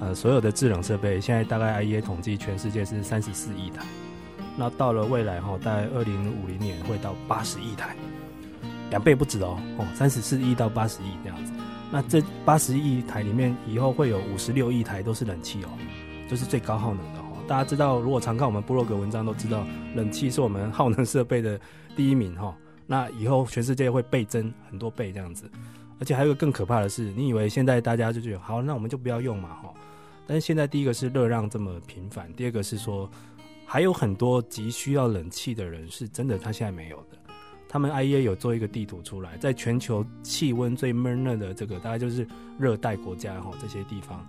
[0.00, 3.82] 呃，所有的制冷设备，现在大概 IEA 统计全世界是三十四亿台，
[4.56, 7.96] 那到了未来哈，大概二零五零年会到八十亿台，
[8.90, 11.52] 两倍不止哦，哦，三十四亿到八十亿这样子。
[11.90, 15.68] 那这八十亿台里面，以后会有五十六亿台都是冷气哦，
[16.28, 17.15] 就是最高耗能。
[17.46, 21.58] 大家知道，如果常看我们部落格文章，都知道冷气是我们耗能设备的
[21.94, 22.54] 第一名哈。
[22.88, 25.48] 那以后全世界会倍增很多倍这样子，
[26.00, 29.72] 而且还有个更可怕的是，你以为现在大家就觉得好，那我们就不要用嘛哈。
[30.26, 33.08] 但是现在第一个是热浪这么频繁，第二个是说
[33.64, 37.16] 还有很多急需要冷气的人是真的他现在没有的。
[37.68, 42.26] 他们 IEA 有做一个地图出来，在全球气温最闷热的这个大概就是
[42.58, 44.24] 热带国家哈这些地方。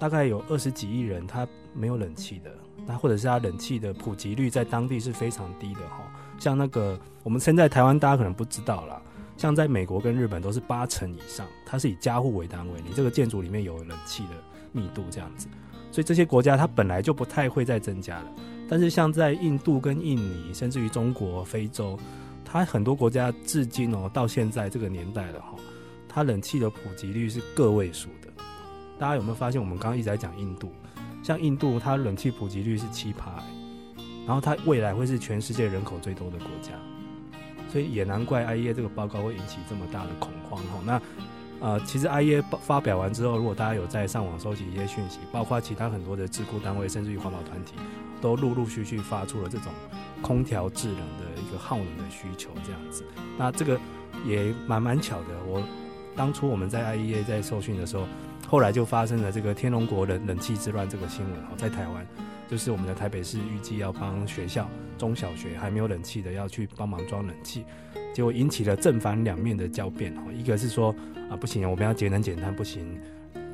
[0.00, 2.50] 大概有二十几亿人，他没有冷气的，
[2.86, 6.10] 那或者是他冷气的普及率在当地是非常低的哈。
[6.38, 9.00] 像那个我们现在台湾，大家可能不知道啦，
[9.36, 14.30] 像在美国跟日本都是八成以上，它是以家户为单位，你这个建筑里面有冷气的
[14.72, 15.46] 密度这样子。
[15.92, 18.32] 所以这些国家它本来就不太会再增加了。
[18.70, 21.98] 但是像在印度跟印尼，甚至于中国、非洲，
[22.42, 25.56] 它很多国家至今哦，到现在这个年代了哈，
[26.08, 28.08] 它冷气的普及率是个位数。
[29.00, 29.58] 大家有没有发现？
[29.58, 30.70] 我们刚刚一直在讲印度，
[31.22, 33.42] 像印度它冷气普及率是七趴，
[34.26, 36.72] 然后它未来会是全世界人口最多的国家，
[37.70, 40.78] 所以也难怪 IEA 这个报告会引起这么大的恐慌哈。
[40.84, 41.00] 那
[41.60, 47.76] 呃，其实 IEA 发表完之后，如果大家有在上网收集一些讯息，包括其他很多的智库单位，甚至于环保团体，
[48.20, 49.72] 都陆陆续续发出了这种
[50.20, 53.02] 空调制冷的一个耗能的需求，这样子。
[53.38, 53.80] 那这个
[54.26, 55.28] 也蛮蛮巧的。
[55.46, 55.62] 我
[56.14, 58.04] 当初我们在 IEA 在受训的时候，
[58.50, 62.04] 后来就发生了这个天龙国冷冷气之乱这个新闻哦，在台湾，
[62.48, 67.64] 就是我们的台北市预计要帮学校中小学还没有冷气的要去帮忙装冷气，
[68.12, 70.22] 结果引起了正反两面的交辩哦。
[70.36, 70.94] 一个是说。
[71.30, 72.84] 啊，不行，我们要节能减碳，不行，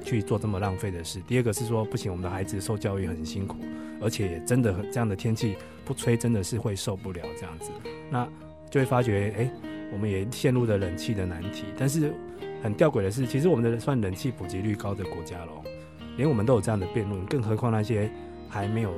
[0.02, 1.20] 去做这么浪费的事。
[1.28, 3.58] 第二个是说，不行，我们的孩子受教育很辛苦，
[4.00, 7.70] 而且也真的这样的天气不吹，真的是会受不了这样子。
[8.08, 8.26] 那
[8.70, 9.50] 就会发觉，哎、
[9.92, 11.66] 我们也陷入了冷气的难题。
[11.76, 12.14] 但是
[12.62, 15.62] 很吊诡的是，其实我们的算冷气普及率高的国家咯，
[16.16, 18.10] 连我们都有这样的辩论，更何况那些
[18.48, 18.92] 还没有。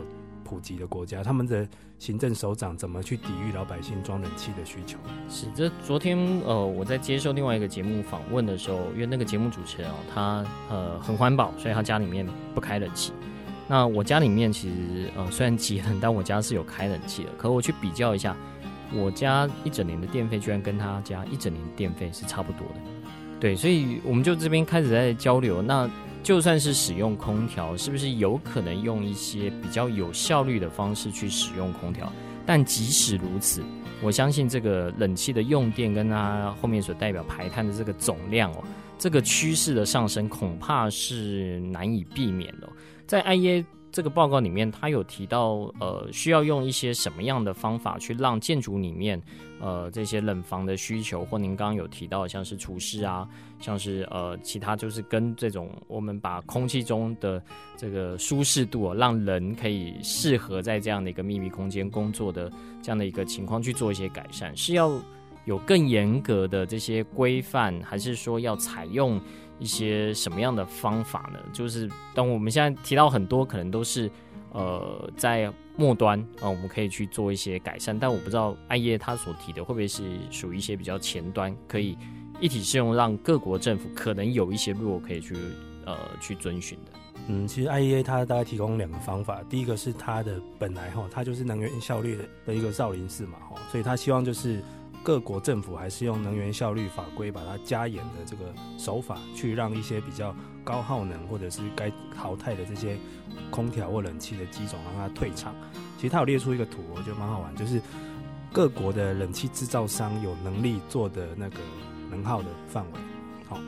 [0.44, 1.68] 普及的国家，他们的
[1.98, 4.96] 行政首长怎么去抵御老百姓装冷气的需求？
[5.28, 13.12] 是，这昨天呃，我在接受另外一个节目访问的时候，因为那个节目主持人哦，他呃很环保，所以他家里面不开冷气。
[13.68, 17.30] 那我家里面其实呃虽然节能，但我家是有开冷气的。
[17.36, 18.34] 可我去比较一下，
[18.94, 22.74] 我家一整年的电费居然跟他家一整年电费是差不多的。
[23.40, 25.62] 对，所以我们就这边开始在交流。
[25.62, 25.88] 那
[26.22, 32.12] 就算是使用空调，是不是有可能用一些比较有效率的方式去使用空调？
[32.44, 33.62] 但即使如此，
[34.02, 38.64] 我相信这个冷气的用电跟它后面所代表排碳的这个总量哦，
[38.98, 42.68] 这个趋势的上升恐怕是难以避免的。
[43.06, 43.64] 在 IEA。
[43.98, 49.20] 这个报告里面，他有提到，呃，需要用一些什么样的方法去让建筑里面，
[49.60, 57.42] 呃，这些冷房的需求，或您刚刚有提到，像是厨师啊，像是呃，其他就是跟这种我们把空气中的
[57.76, 62.48] 这个舒适度，啊让人可以适合在这样的一个密闭空间工作的
[62.80, 64.92] 这样的一个情况去做一些改善，是要
[65.48, 69.20] 有更严格的这些规范，还是说要采用？
[69.60, 71.40] 一些什么样的方法呢？
[71.52, 74.08] 就是当我们现在提到很多，可能都是
[74.52, 77.98] 呃在末端啊、我们可以去做一些改善。
[77.98, 81.98] 但我不知道 IEA 他所提的会不会是属于一些比较前端，可以
[82.38, 85.34] 一体适用，让各国政府可能有一些路可以去
[85.84, 86.92] 呃去遵循的。
[87.26, 94.62] 嗯，其实 IEA 它大概提供两个方法，第一个是它的本来哈，它就是能源效率的一个少林寺嘛哈，所以它希望就是。
[95.02, 102.98] 各国政府还是用能源效率法规把它加严的这个手法，去让一些比较高耗能或者是该淘汰的这些
[103.50, 105.54] 空调或冷气的机种让它退场。
[105.96, 107.80] 其实它有列出一个图，我觉得蛮好玩，就是
[108.52, 111.56] 各国的冷气制造商有能力做的那个
[112.10, 113.00] 能耗的范围，
[113.48, 113.58] 好，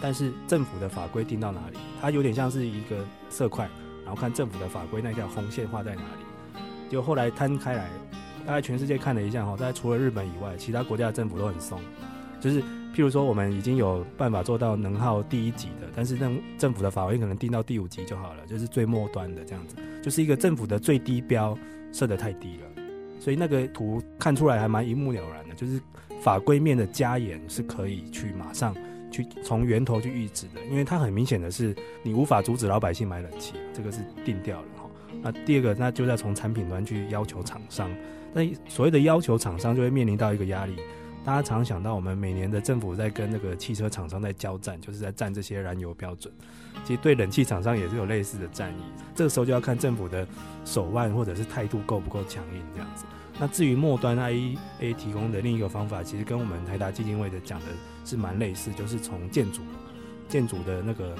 [0.00, 1.78] 但是政府的法规定到哪里？
[2.00, 3.68] 它有点像是一个色块，
[4.04, 7.88] 然后看政府的法规那条红线画在哪里，就后来摊开来。
[8.46, 11.80] 大概全世界看了一下哈，大概除了日本以外，其他国家的政府都很松。
[12.40, 12.62] 就是
[12.94, 21.56] 譬如说，我们已经有办法做到能耗第一级的，但是政政府的法规可能定到第五级就好了，就是最末端的这样子，就是一个政府的最低标
[21.92, 22.82] 设得太低了。
[23.20, 25.78] 所以那个图看出来还蛮一目了然的，就是
[26.22, 28.74] 法规面的加严是可以去马上
[29.10, 34.90] 去从源头去抑制的，因为它很明显的是你无法阻止老百姓买冷气，这个是定掉了哈。
[35.20, 37.90] 那第二个，那就要从产品端去要求厂商。
[38.32, 40.76] 那所谓的要求厂商就会面临到一个压力，
[41.24, 46.32] 大家常想到我们每年的政府在跟那个汽车厂商在交战，就是在战这些燃油标准。
[46.84, 48.82] 其实对冷气厂商也是有类似的战役，
[49.14, 50.26] 这个时候就要看政府的
[50.64, 53.04] 手腕或者是态度够不够强硬这样子。
[53.38, 57.66] 那至于末端 IEA 提供的另一个方法，其实跟我们台达基金会的讲的
[58.04, 59.62] 是蛮类似，就是从建筑
[60.28, 61.16] 建筑的那个。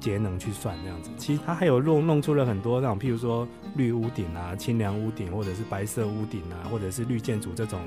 [0.00, 7.80] 节能去算这样子，其实它还有弄弄出了很多那种，譬如说绿屋顶啊、清凉屋顶，或者是白色屋顶啊，或者是绿建筑这种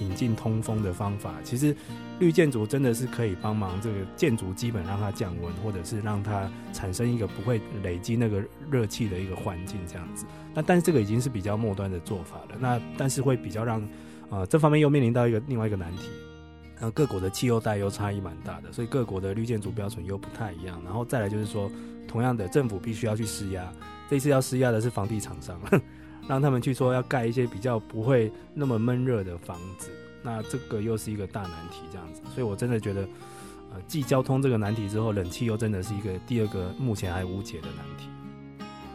[0.00, 1.34] 引进通风的方法。
[1.44, 1.74] 其实
[2.18, 10.26] 绿建筑真的是可以帮忙这个建筑基本让它降温，或者是让它产生一个不会累积那个热气的一个环境这样子。
[10.54, 12.56] 那但是这个已经是比较末端的做法了。
[12.58, 13.86] 那但是会比较让
[14.30, 16.08] 呃这方面又面临到一个另外一个难题。
[16.84, 20.82] 那各国的气候带又差异蛮大的，所以各国的绿建筑标准又不太一样。
[20.84, 21.70] 然后再来就是说，
[22.08, 23.72] 同样的政府必须要去施压，
[24.10, 25.60] 这次要施压的是房地产商，
[26.26, 29.90] 让他们去说要盖一些比较不会那么闷热的房子。
[30.24, 32.20] 那这个又是一个大难题，这样子。
[32.34, 33.02] 所以我真的觉得，
[33.72, 38.08] 呃，继交通这个难题之后，冷气又真的是一个第二个目前还无解的难题。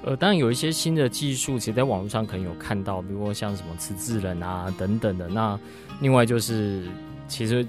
[0.03, 5.27] 呃，当然有一些新的技术，其实在网络上可能有看到，比如说像什么磁制冷啊等等的。
[5.29, 5.57] 那
[6.01, 6.87] 另外就是，
[7.27, 7.65] 其实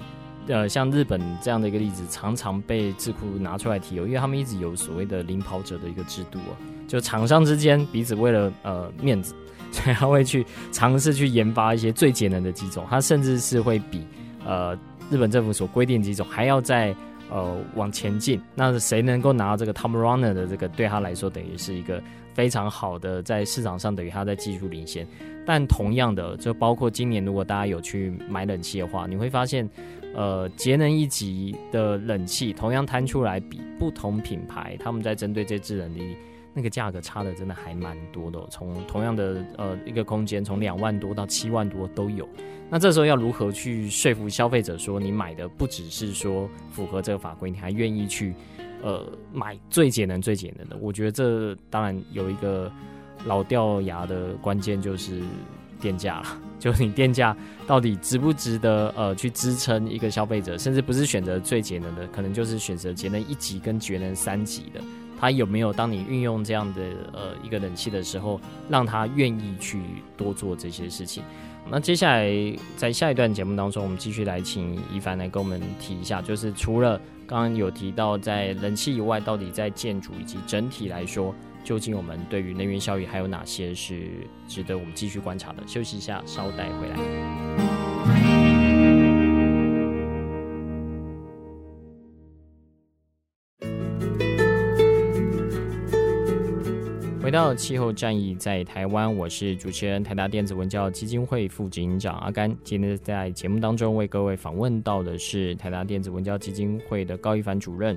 [0.47, 9.35] 呃，像日本这样的一个例子，常常被智库拿出来提，因为他们一直有所谓的领跑者的一个制度啊，就厂商之间彼此为了呃面子，
[9.71, 14.03] 所以他会去尝试去研发一些最节能的机种，他甚至是会比
[14.45, 14.75] 呃
[15.11, 16.95] 日本政府所规定的机种还要再
[17.29, 18.41] 呃往前进。
[18.55, 22.01] 那谁能够拿到这个 Tom Runner 的这个，对他来说等于是一个。
[22.35, 25.05] 非常好的，在市场上等于他在技术领先，
[25.45, 29.67] 但同样的，就包括今年如果大家有去买冷气的话，你会发现，
[30.13, 36.15] 呃，节能一级的冷气同样摊出来，比不同品牌他们在针对这制冷力
[36.53, 42.27] 那个价格差的真的还蛮多的，从同样的呃一个空间，从两万多到七万多都有。
[42.69, 48.33] 那这时候要如何去说服消费者说，你买的不只是说符合这个法规，你还愿意去？
[48.81, 52.71] 呃，买最节能、最节能的，我觉得这当然有一个
[53.25, 55.21] 老掉牙的关键，就是
[55.79, 56.37] 电价了。
[56.59, 64.81] 就你电价到底值不值得呃去支撑一个消费者，甚至不是选择最节能的，可能就是选择节能一级跟节能三级的，
[65.17, 66.81] 他有没有当你运用这样的
[67.13, 69.81] 呃一个冷气的时候，让他愿意去
[70.17, 71.23] 多做这些事情？
[71.71, 72.29] 那接下来
[72.75, 76.99] 在下一段节目当中，我们继续来请一凡来跟我们提一下，就是除了。
[77.25, 81.31] 刚刚有提到，在冷气以外，到底在建筑以及整体来说，
[81.69, 84.07] 究竟我们对于能源效益还有哪些是
[84.47, 85.61] 值得我们继续观察的？
[85.67, 86.97] 休息一下，稍待回来。
[97.21, 102.51] 回到气候战役在台湾，我是主持人台达电子文教基金会副执行长阿甘。
[102.63, 107.95] 今天在节目当中为各位访问到的是台达电子文教基金会的高一凡主任。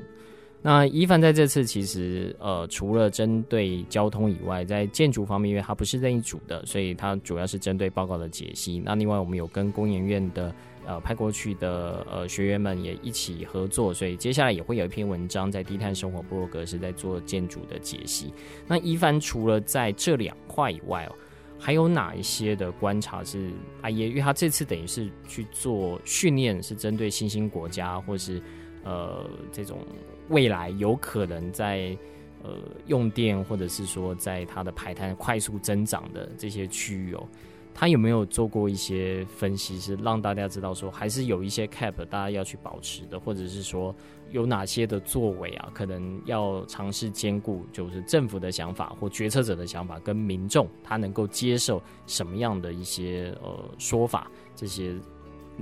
[0.62, 8.80] 那宜帆在这次其实呃，除了针对交通以外，在建筑方面，因为它不是任意组的，所以它主要是针对报告的解析。
[8.84, 10.54] 那另外我们有跟工研院的。
[10.84, 18.34] 呃，派过去的呃学员们也一起合作，所以接下来也会有一篇文章在低碳生活部落格是在做建筑的解析。
[18.66, 21.14] 那宜帆除了在这两块以外哦，
[21.56, 23.88] 还有哪一些的观察是啊？
[23.88, 28.42] 也因为他这次等于是去做训练，是针对新兴国家或是
[28.82, 29.78] 呃这种
[30.28, 31.96] 未来有可能在
[32.42, 32.50] 呃
[32.86, 37.26] 用电或者是说在它的排碳快速增长的这些区域哦。
[37.74, 43.94] 他有没有做过一些分析，是让大家知道说，还是有一些 cap 大家要去保持的，或者是说
[44.30, 54.94] 有哪些的作为啊，可能要尝试兼顾，就是政府的想法或决策者的想法跟民众他能够接受什么样的一些呃说法，这些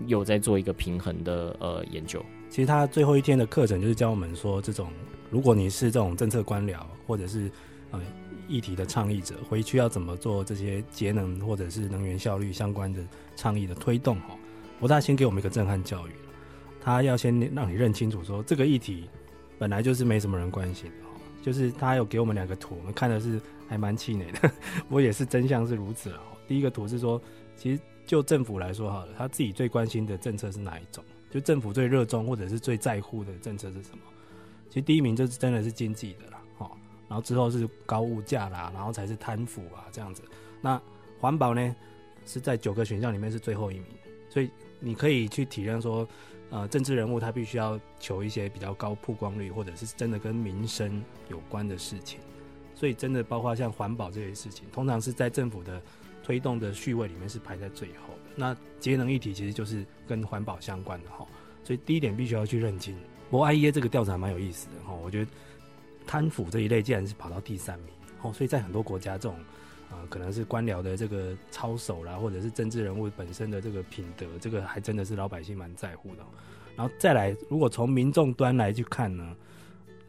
[0.07, 2.21] 有在做一个平衡的呃研究。
[2.51, 4.89] 其实他最后一天的课程就是教我们说，这种
[5.31, 7.51] 如果你是这种政策官僚，或者是
[7.93, 8.01] 呃。
[8.49, 13.01] 议题的倡议者回去要怎么做这些节能或者是能源效率相关的
[13.37, 14.17] 倡议的推动？
[14.23, 14.37] 哈，
[14.81, 16.11] 不大先给我们一个震撼教育，
[16.81, 19.09] 他要先让你认清楚说这个议题
[19.57, 24.51] 本来就是没什么人关心的，就是他有给我们两个图，我们看的是还蛮气馁的，
[24.89, 26.21] 我也是真相是如此了。
[26.49, 27.23] 第一个图是说，
[27.55, 31.05] 其实就政府来说好了，他自己最关心的政策是哪一种？
[31.31, 33.99] 就政府最热衷或者是最在乎的政策是什么？
[34.69, 36.43] 其实第一名就是真的是经济的啦。
[36.59, 36.71] 哈
[37.09, 40.23] 然后之后是高物价啦，然后才是贪腐啊这样子。
[40.61, 40.81] 那
[41.19, 41.77] 环保呢，
[42.27, 43.87] 是在九个选项里面是最后一名。
[44.29, 46.07] 所以你可以去体认说，
[46.51, 52.21] 呃，政治人物他必须要求一些比较高曝光率，或者是真的跟民生有关的事情。
[52.75, 55.83] 所以真的包括像环保这些事情，通常是在政府的
[56.23, 58.31] 推动的序位里面是排在最后的。
[58.37, 61.27] 那节能议题其实就是跟环保相关的哈。
[61.65, 62.97] 所以第一点必须要去认清。
[63.31, 65.31] 不过 IEA 这个调查蛮有意思的哈，我觉得。
[66.07, 69.39] 贪腐这一类竟然是跑到第三名，哦，所以在很多国家，这种，
[69.93, 76.25] 呃，可能是官僚的这个操守啦，或者是政治人物本身的这个品德，这个还真的是老百姓蛮在乎的。
[76.75, 79.37] 然后再来，如果从民众端来去看呢，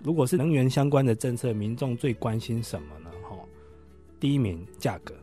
[0.02, 3.12] 如果是能源相关的政策，民众最关心什么呢？
[3.30, 3.38] 哈，
[4.20, 5.14] 第一名价格。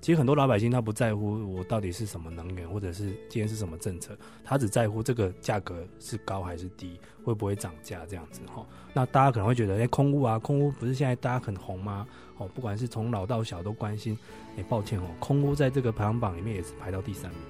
[0.00, 8.66] 其实很多老百姓他不在乎我到底是什么能源，或者是今天是什么政策，他只在乎这个价格是高还是低，会不会涨价这样子哈。
[8.94, 12.06] 那大家可能会觉得，哎，空屋啊，空屋不是现在大家很红吗？
[12.38, 14.16] 哦，不管是从老到小都关心。
[14.56, 17.40] 哎，抱歉哦，空屋在这个排行榜里面也是排到第三名，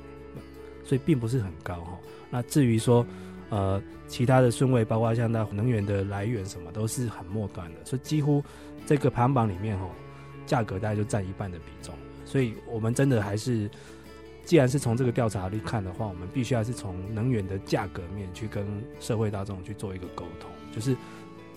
[0.84, 1.98] 所以并不是很高哈。
[2.30, 3.06] 那至于说，
[3.48, 8.42] 呃，其他的顺位，包括像那能源的来源什么，都是很末端的，所以几乎
[8.84, 9.88] 这个排行榜里面哈，
[10.44, 11.94] 价格大概就占一半的比重。
[12.30, 13.68] 所以，我们真的还是，
[14.44, 18.64] 既然是从这个调查率看的话，我们必须要是从能源的价格面去跟
[19.00, 20.96] 社会大众去做一个沟通，就是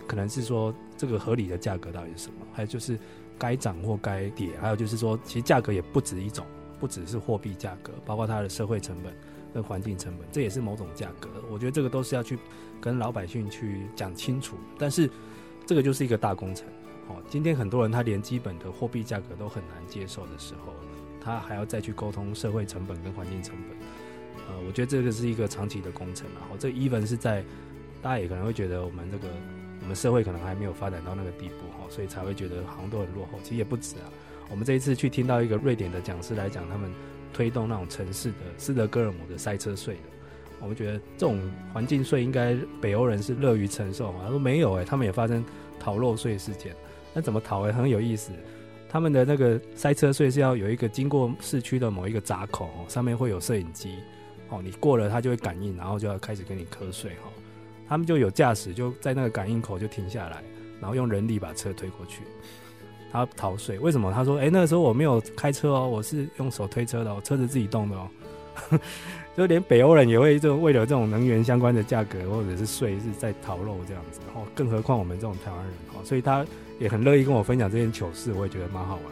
[0.08, 2.98] 可能是说这个合理的价格到底是什么，还有就是
[3.38, 6.44] 该涨或该跌，还有就是说，其实价格也不止一种，
[6.80, 9.14] 不只是货币价格，包括它的社会成本
[9.54, 11.30] 跟环境成本，这也是某种价格。
[11.52, 12.36] 我觉得这个都是要去
[12.82, 14.58] 跟老百姓去讲清楚。
[14.80, 15.08] 但是
[15.68, 16.66] 这个就是一个大工程。
[17.08, 20.74] 哦，今天很多人他连基本的货币价格都很难接受的时候，
[21.22, 23.78] 他还要再去沟通社会成本跟环境成本。
[24.48, 26.28] 呃，我觉得这个是一个长期的工程。
[26.40, 27.44] 然后这 even 是在
[28.02, 29.28] 大家也可能会觉得我们这个。
[29.82, 33.32] 我们社会可能还没有发展到那个地步哈，所以才会觉得好像都很落后。
[33.44, 34.08] 其实也不止啊。
[34.50, 36.90] 我们这一次去听到一个瑞典的讲师来讲，他们
[37.34, 40.02] 推动那种城市的斯德哥尔摩的塞车税的，
[40.62, 41.38] 我们觉得这种
[41.74, 44.16] 环境税应该北欧人是乐于承受。
[44.24, 45.44] 他说没有哎，他们也发生
[45.78, 46.74] 逃漏税事件。
[47.14, 47.72] 那怎么逃哎？
[47.72, 48.32] 很有意思。
[48.90, 53.96] 他们的那个塞车税是要有一个经过市区的某一个闸口，上面会有摄影机，
[54.50, 57.30] 哦，你过了它就会感应，然后就要开始给你课税哈。
[57.88, 60.44] 他们就有驾驶，就在那个感应口就停下来，
[60.80, 62.22] 然后用人力把车推过去。
[63.12, 64.12] 他逃税，为什么？
[64.12, 68.10] 他说：“哎、那个时候我没有开车哦，我是用手推车的，我车子自己动的哦。
[69.38, 76.46] ”就连北欧人也会就为了这种能源相关的价格或者是税是在逃漏这样子，然后更何况我们这种台湾人哦，所以他
[76.80, 79.04] 也很乐意跟我分享这件糗事，我也觉得蛮好玩。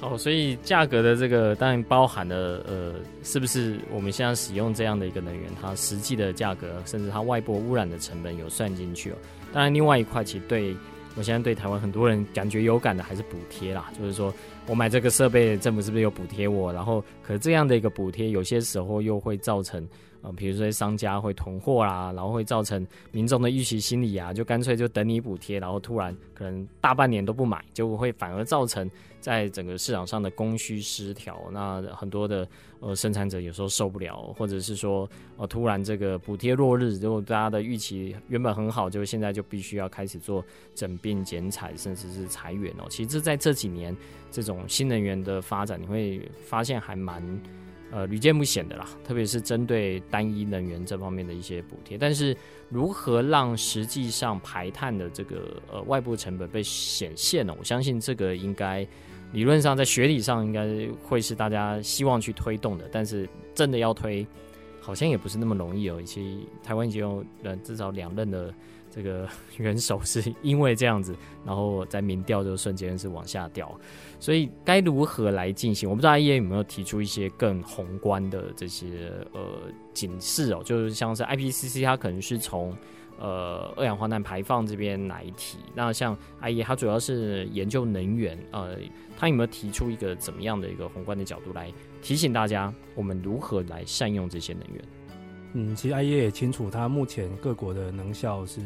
[0.00, 9.16] 好，所以价格的这个当然包含了呃，是不是我们现在使用这样的一个能源，它实际的价格，甚至它外部污染的成本有算进去哦。
[9.52, 10.76] 当然，另外一块其实对
[11.14, 14.34] 我现在对台湾很多人感觉有感的还是补贴啦，就是说
[14.66, 16.72] 我买这个设备，政府是不是有补贴我？
[16.72, 19.86] 然后，可这样的一个补贴，有些时候又会造成。
[20.24, 31.38] 啊，比如说商家会囤货啦，然后会造成民众的预期心理啊，就干脆就等你补贴，然后突然可能大半年都不买，就会反而造成在整个市场上的供需失调。
[31.52, 32.48] 那很多的
[32.80, 35.06] 呃生产者有时候受不了，或者是说
[35.36, 40.42] 呃突然这个补贴落日，如果大家的预期原本很好，就现在就必须要开始做
[40.74, 42.86] 整并减产，甚至是裁员哦。
[42.88, 43.94] 其实在这几年
[44.30, 47.22] 这种新能源的发展，你会发现还蛮。
[47.94, 51.96] 呃，屡见不鲜的啦，特别是针对单一能源这方面的一些补贴。
[51.96, 52.36] 但是，
[52.68, 57.54] 如何让实际上排碳的这个呃外部成本被显现呢？
[57.56, 58.84] 我相信这个应该
[59.32, 62.88] 理论上在学理上应该会是大家希望去推动的。
[62.90, 64.26] 但是，真的要推，
[64.80, 66.00] 好像也不是那么容易哦。
[66.00, 68.52] 以及台湾已经有呃至少两任的。
[68.90, 69.28] 这个
[69.58, 73.76] 元首是因为这样子，然后在民调就瞬间是往下掉，
[74.24, 75.86] 所以该如何来进行？
[75.86, 79.40] 我不知道 IEA 有没有提出一些更宏观的这些呃
[79.92, 82.74] 警示哦，就是像是 IPCC 它可能是从
[83.18, 88.78] 呃二氧化碳排放这边来提，那像 IEA 它主要是研究能源，呃，
[89.18, 91.70] 它有没有提出一个怎么样的一个宏观的角度来
[92.00, 94.84] 提醒大家，我们如何来善用这些能源？
[95.52, 98.62] 嗯，其实 IEA 也清楚，它目前各国的能效是。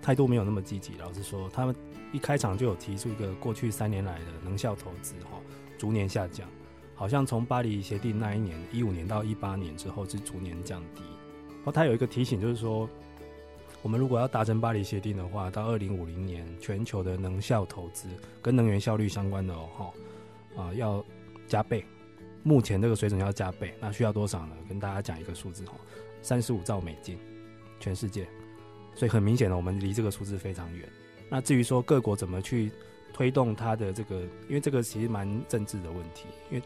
[0.00, 0.92] 态度没有那么积极。
[1.00, 1.74] 老实说，他们
[2.12, 5.38] 一开场就有提出一个过去三年来的能效投资哈，
[5.76, 6.48] 逐年下降，
[6.94, 11.02] 好像从巴黎协定那一年一五年到一八年之后是逐年降低。
[11.50, 12.88] 然后他有一个提醒，就是说，
[13.82, 18.08] 我们如果要达成巴黎协定的话，到二零五零年全球的能效投资
[18.40, 21.04] 跟能源效率相关的哦哈啊要
[21.46, 21.84] 加倍，
[22.42, 24.56] 目前这个水准要加倍，那需要多少呢？
[24.68, 25.74] 跟大家讲一个数字哈，
[26.22, 27.18] 三十五兆美金，
[27.78, 28.26] 全世界。
[28.94, 30.88] 所以很明显的，我们离这个数字非常远。
[31.28, 32.70] 那至于说各国怎么去
[33.12, 36.26] 推动它的这个，因为这个其实蛮政治的问题。
[36.50, 36.62] 因为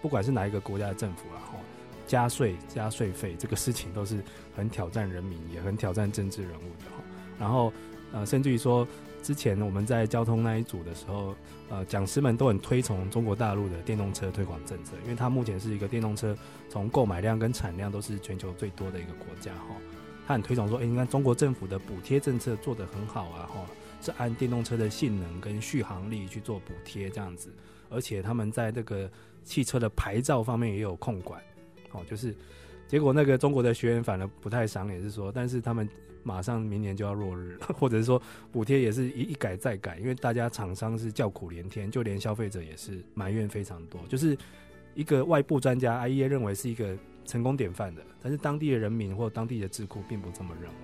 [0.00, 1.58] 不管是哪一个国家的政府啦，哈，
[2.06, 4.22] 加税加税费这个事情都是
[4.54, 7.02] 很挑战人民，也很挑战政治人物的哈。
[7.38, 7.72] 然后
[8.12, 8.86] 呃，甚至于说
[9.22, 11.34] 之前我们在交通那一组的时候，
[11.68, 16.36] 呃，讲师们都很推崇中国大陆的电动车推广政策，因为它目前是一个电动车
[16.68, 19.74] 从购买量跟产量都是全球最多的一个国家哈。
[20.26, 23.66] 他很推崇说：“哎、你看中国政府的补贴政策做得很好啊，哈，
[24.00, 27.52] 是按电动车的性能跟续航力去做补贴这样子，
[27.88, 29.10] 而且他们在这个
[29.44, 31.40] 汽车的牌照方面也有控管，
[31.88, 32.34] 好，就是
[32.86, 35.88] 结果那个中国的学员反而不太爽，也是说，但是他们
[36.22, 38.20] 马上明年就要落日， 或者是说
[38.52, 44.36] 补贴也是一一改再改，因为大家厂商是叫苦连天，就连消费者也是埋怨非常多，就是
[44.94, 50.76] 一个外部专家 IEA 认为是一个。”成功典范的，但是当地的人民或当地的智库并不这么认为，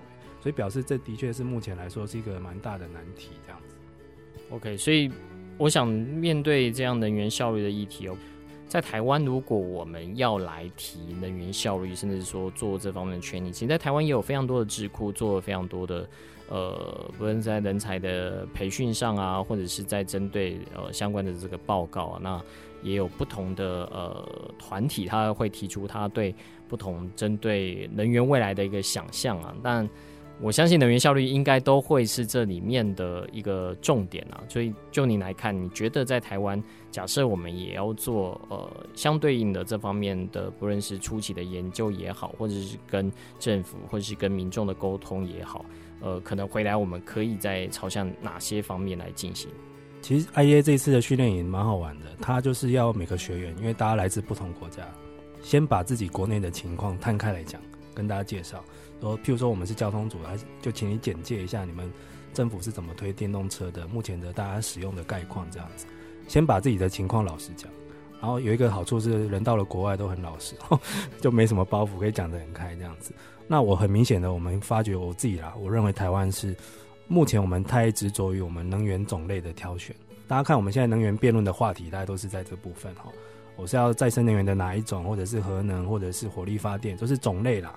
[0.43, 3.29] 所以表示这的确是目前来说是一个蛮大的难题。
[3.45, 3.75] 这样子
[4.49, 5.09] ，OK，所以
[5.57, 8.17] 我想面对这样能源效率的议题哦，
[8.67, 16.05] 在台湾如果我们要来提能源效率，甚至是说做这方面的权利，其实在台湾也有非常多的智库做了非常多的
[16.49, 22.41] 呃，不论在人才的培训上啊，或者是在针对呃相关的这个报告啊，那。
[22.83, 26.35] 也有不同的呃团体，他会提出他对
[26.67, 29.55] 不同针对能源未来的一个想象啊。
[29.63, 29.89] 但
[30.43, 34.43] 我相信能源效率应该都会是这里面的一个重点啊。
[34.49, 45.63] 所以就你来看，你觉得在台湾，假设我们也要做呃相对应的这方面的，不论是初期的研究也好，或者是跟政府或者是跟民众的沟通也好，
[46.01, 49.49] 呃，可能回来我们可以在朝向哪些方面来进行？
[50.01, 54.83] 其实 IEA 这次的训练营蛮好玩的，他就是要每个学员，因为大家来自不同国家，
[55.41, 57.61] 先把自己国内的情况摊开来讲，
[57.95, 58.61] 跟大家介绍。
[59.03, 61.91] 说，譬如说我们是交通组，还是就请你简介一下你们
[62.33, 65.85] 政府是怎么推电动车的，目前的大家使用的概况这样子。
[66.27, 67.69] 先把自己的情况老实讲，
[68.21, 70.55] 然后有一个好处是，人到了国外都很老实，
[71.19, 73.13] 就没什么包袱，可以讲得很开这样子。
[73.45, 76.55] 那我很明显的，我们发觉我自己啦，我认为台湾是。
[77.05, 79.93] 目前我们太执着于我们能源种类的挑选。
[80.25, 83.11] 大家看我们现在能源辩论的话题，大家都是在这部分哈。
[83.57, 87.75] 我是要再生能源的哪一种，或者是核能，或者是火力发电，都是种类啦。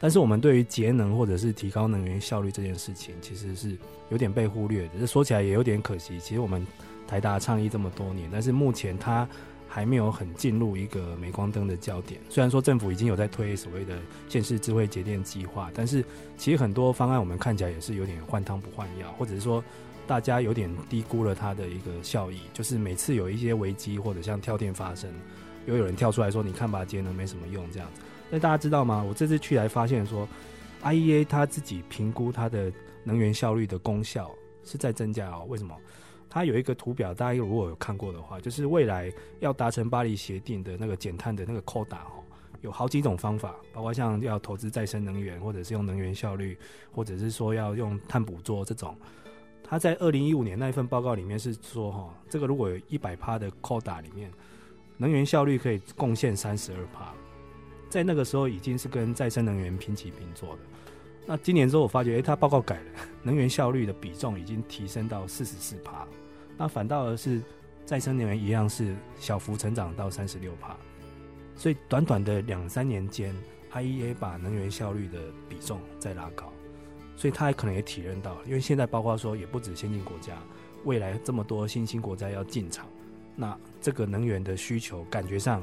[0.00, 3.76] 但是我们对于节能或者是提高能源效率这件事情，其实是
[4.10, 4.90] 有点被忽略的。
[5.00, 6.18] 这说起来也有点可惜。
[6.20, 6.66] 其实我们
[7.06, 9.28] 台达倡议这么多年，但是目前它。
[9.66, 12.20] 还没有很进入一个镁光灯的焦点。
[12.30, 16.04] 虽然说政府已经有在推所谓的县市智慧节电计划，但是
[16.36, 19.64] 其实很多方案我们看起来也是有点换汤不换药，或者是说
[20.06, 22.38] 大家有点低估了它的一个效益。
[22.52, 25.10] 就是每次有一些危机或者像跳电发生，
[25.66, 28.00] 又有人跳出来说：“你看吧，节能没什么用。”这样子。
[28.34, 29.00] 那大家知道吗？
[29.00, 30.28] 我这次去来发现说
[30.82, 32.72] ，IEA 它自己评估它的
[33.04, 34.28] 能源效率的功效
[34.64, 35.46] 是在增加哦。
[35.48, 35.72] 为什么？
[36.28, 39.08] 它有一个图表，大家如果有看过的话，就是未来
[39.38, 42.26] 要达成巴黎协定的那个减碳的那个扣打哦，
[42.60, 46.58] 有好几种方法，包括像要投资再生能源，或者是用能源效率，
[46.92, 48.96] 或者是说要用碳捕捉这种。
[49.62, 54.28] 它在二零一五年那一份报告里面是说，哈，这个如果有一百趴的扣打里面，
[54.96, 57.14] 能源效率可以贡献三十二趴，
[57.94, 60.58] 在那个时候已经是跟再生能源平起平坐的。
[61.24, 62.90] 那今年之后我发觉，诶、欸，它报告改了，
[63.22, 66.04] 能源效率的比重已经提升到四十四趴。
[66.58, 67.40] 那反倒而是
[67.84, 70.74] 再生能源一样是小幅成长到三十六帕，
[71.54, 73.32] 所以短短的两三年间
[73.72, 76.52] ，IEA 把能源效率的比重再拉高，
[77.14, 80.36] 所以他还可能也体认到，因为现在包括说也不止先进国家，
[80.82, 82.88] 未来这么多新兴国家要进场，
[83.36, 85.62] 那这个能源的需求感觉上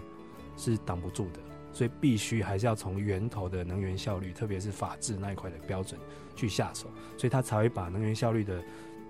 [0.55, 1.39] 是挡不住的，
[1.73, 5.99] 所以必须还是要从源头的能源效率，特别是法治那一块的标准
[6.35, 8.61] 去下手，所以他才会把能源效率的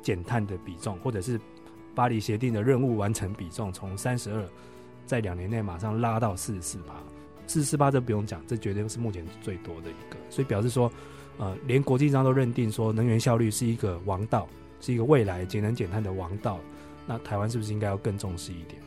[0.01, 1.39] 减碳的比重，或者是
[1.95, 4.47] 巴黎协定的任务完成比重从三十二，
[5.05, 6.93] 在两年内马上拉到四十四趴，
[7.47, 10.91] 四十四趴这不用讲，这绝对是目前最多的一个，所以表示说，
[11.37, 14.47] 呃，连国际上都认定说能源效率是一个王道，
[14.79, 16.59] 是一个未来节能减碳的王道，
[17.05, 18.81] 那台湾是不是应该要更重视一点？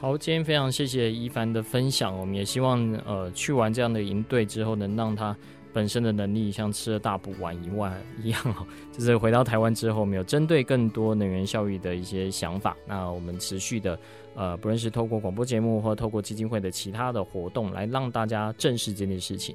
[0.00, 5.36] 好，今天非常谢谢一凡的分享，我们也希望呃去完这样的营队之后，能让他。
[5.70, 12.74] 本身的能力像吃了大补丸一万一样哦， 就是回到台湾之后，没有针对更多能源效益的一些想法。
[12.86, 13.96] 那我们持续的，
[14.34, 19.54] 呃，不论是透过广播节目或透过基金会的其他的活动，来让大家正视这件事情。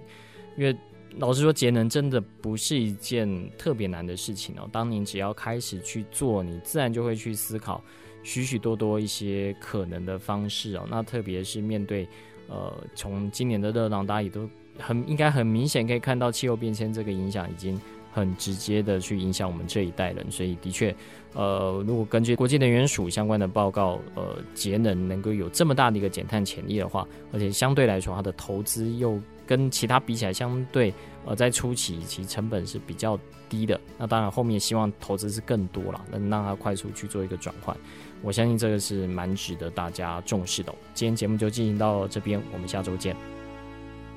[0.55, 0.73] 因为
[1.17, 3.27] 老实说，节能真的不是一件
[3.57, 4.69] 特别难的事情哦。
[4.71, 7.83] 当你只要开始去做，你自然就会去思考
[8.23, 10.87] 许许多多一些可能的方式哦。
[10.89, 12.07] 那特别是面对，
[12.47, 14.49] 呃，从今年的热浪，大家也都。
[14.79, 17.79] 很应该很明显可以看到气候变迁这个影响已经
[18.11, 20.95] 很直接的去影响我们这一代人，所以的确，
[21.33, 30.91] 呃，如果根据国际能源署相关的报告，呃，节能能够有这么大的一个减碳潜力的话，而且相对来说它的投资又跟其他比起来相对，
[31.23, 33.15] 呃，在初期其成本是比较
[33.47, 37.77] 低的，那当然后面希望投资是更多了，能让它快速去做一个转换，
[38.23, 40.73] 我相信这个是蛮值得大家重视的。
[40.95, 43.15] 今天节目就进行到这边，我们下周见。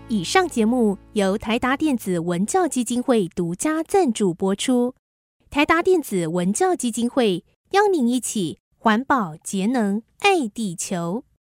[0.09, 4.94] 以上节目由台达电子文教基金会独家赞助播出。
[5.50, 11.24] 台达电子文教基金会邀您一起环保节能爱地球。